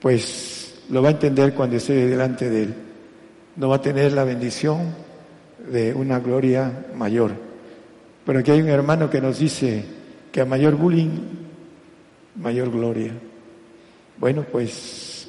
pues 0.00 0.74
lo 0.90 1.02
va 1.02 1.08
a 1.08 1.12
entender 1.12 1.54
cuando 1.54 1.76
esté 1.76 2.06
delante 2.06 2.50
de 2.50 2.62
Él. 2.64 2.74
No 3.56 3.68
va 3.68 3.76
a 3.76 3.82
tener 3.82 4.12
la 4.12 4.24
bendición 4.24 4.94
de 5.70 5.94
una 5.94 6.18
gloria 6.18 6.86
mayor. 6.94 7.32
Pero 8.24 8.40
aquí 8.40 8.50
hay 8.50 8.60
un 8.60 8.68
hermano 8.68 9.08
que 9.08 9.20
nos 9.20 9.38
dice 9.38 9.84
que 10.32 10.40
a 10.40 10.44
mayor 10.44 10.74
bullying, 10.74 11.10
mayor 12.36 12.70
gloria. 12.70 13.12
Bueno, 14.18 14.44
pues 14.50 15.28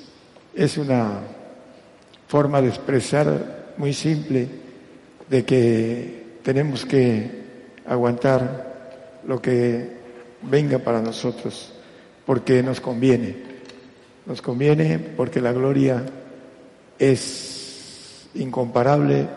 es 0.53 0.77
una 0.77 1.19
forma 2.27 2.61
de 2.61 2.69
expresar 2.69 3.73
muy 3.77 3.93
simple 3.93 4.47
de 5.29 5.45
que 5.45 6.39
tenemos 6.43 6.85
que 6.85 7.46
aguantar 7.87 9.21
lo 9.25 9.41
que 9.41 9.97
venga 10.43 10.79
para 10.79 11.01
nosotros, 11.01 11.73
porque 12.25 12.61
nos 12.61 12.79
conviene. 12.79 13.35
Nos 14.25 14.41
conviene 14.41 14.99
porque 14.99 15.41
la 15.41 15.53
gloria 15.53 16.03
es 16.99 18.27
incomparable, 18.35 19.27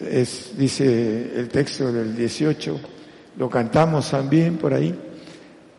es, 0.00 0.56
dice 0.56 1.32
el 1.34 1.48
texto 1.48 1.92
del 1.92 2.16
18, 2.16 2.80
lo 3.36 3.50
cantamos 3.50 4.10
también 4.10 4.56
por 4.56 4.72
ahí, 4.72 4.94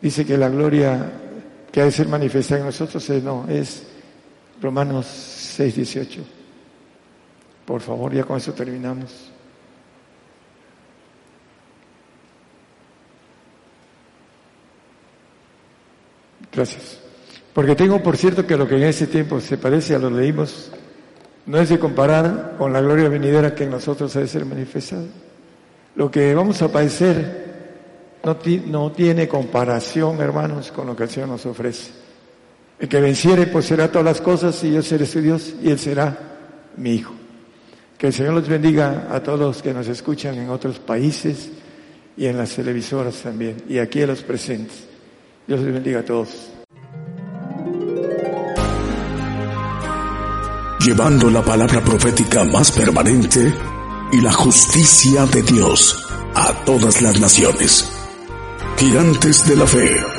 dice 0.02 0.26
que 0.26 0.38
la 0.38 0.50
gloria 0.50 1.12
que 1.72 1.82
ha 1.82 1.86
de 1.86 1.92
ser 1.92 2.08
manifestada 2.08 2.62
en 2.62 2.68
nosotros 2.68 3.10
es, 3.10 3.24
no, 3.24 3.46
es 3.48 3.84
Romanos 4.62 5.06
6, 5.06 5.76
18. 5.76 6.22
Por 7.66 7.82
favor, 7.82 8.14
ya 8.14 8.24
con 8.24 8.38
eso 8.38 8.54
terminamos. 8.54 9.32
Gracias. 16.60 16.98
Porque 17.54 17.74
tengo 17.74 18.04
por 18.04 18.18
cierto 18.18 18.46
que 18.46 18.58
lo 18.58 18.68
que 18.68 18.76
en 18.76 18.84
ese 18.84 19.08
tiempo 19.08 19.40
se 19.40 19.58
parece 19.58 19.96
a 19.96 20.00
lo 20.00 20.10
leímos 20.10 20.70
no 21.46 21.58
es 21.58 21.70
de 21.70 21.80
comparar 21.80 22.56
con 22.58 22.74
la 22.74 22.82
gloria 22.82 23.08
venidera 23.08 23.56
que 23.56 23.64
en 23.64 23.70
nosotros 23.70 24.14
ha 24.18 24.20
de 24.20 24.28
ser 24.28 24.44
manifestada. 24.44 25.06
Lo 25.96 26.12
que 26.12 26.36
vamos 26.36 26.62
a 26.62 26.70
padecer 26.70 28.20
no, 28.66 28.92
tiene 28.92 29.30
comparación, 29.30 30.20
hermanos, 30.20 30.74
con 30.74 30.88
lo 30.88 30.98
que 30.98 31.04
el 31.04 31.10
Señor 31.10 31.30
nos 31.30 31.46
ofrece. 31.46 31.92
El 32.78 32.90
que 32.90 33.00
venciere, 33.00 33.48
pues 33.48 33.64
será 33.64 33.90
todas 33.90 34.04
las 34.04 34.20
cosas 34.20 34.62
y 34.66 34.74
yo 34.74 34.82
seré 34.82 35.06
su 35.06 35.22
Dios 35.22 35.54
y 35.64 35.70
Él 35.70 35.80
será 35.80 36.18
mi 36.76 36.96
Hijo. 36.96 37.14
Que 37.98 38.08
el 38.08 38.14
Señor 38.14 38.34
los 38.34 38.50
bendiga 38.50 39.08
a 39.10 39.24
todos 39.24 39.40
los 39.40 39.62
que 39.62 39.74
nos 39.74 39.88
escuchan 39.88 40.36
en 40.36 40.50
otros 40.50 40.78
países 40.80 41.52
y 42.18 42.26
en 42.26 42.38
las 42.38 42.54
televisoras 42.54 43.16
también, 43.22 43.64
y 43.70 43.78
aquí 43.78 44.02
a 44.02 44.08
los 44.08 44.24
presentes. 44.24 44.89
Dios 45.50 45.62
les 45.62 45.74
bendiga 45.74 46.00
a 46.02 46.06
todos. 46.06 46.30
Llevando 50.86 51.32
la 51.32 51.44
palabra 51.44 51.82
profética 51.82 52.44
más 52.44 52.72
permanente 52.72 53.52
y 54.12 54.22
la 54.22 54.32
justicia 54.32 55.26
de 55.26 55.42
Dios 55.42 56.08
a 56.36 56.54
todas 56.66 57.02
las 57.02 57.20
naciones. 57.20 57.92
Gigantes 58.78 59.44
de 59.48 59.56
la 59.56 59.66
fe. 59.66 60.19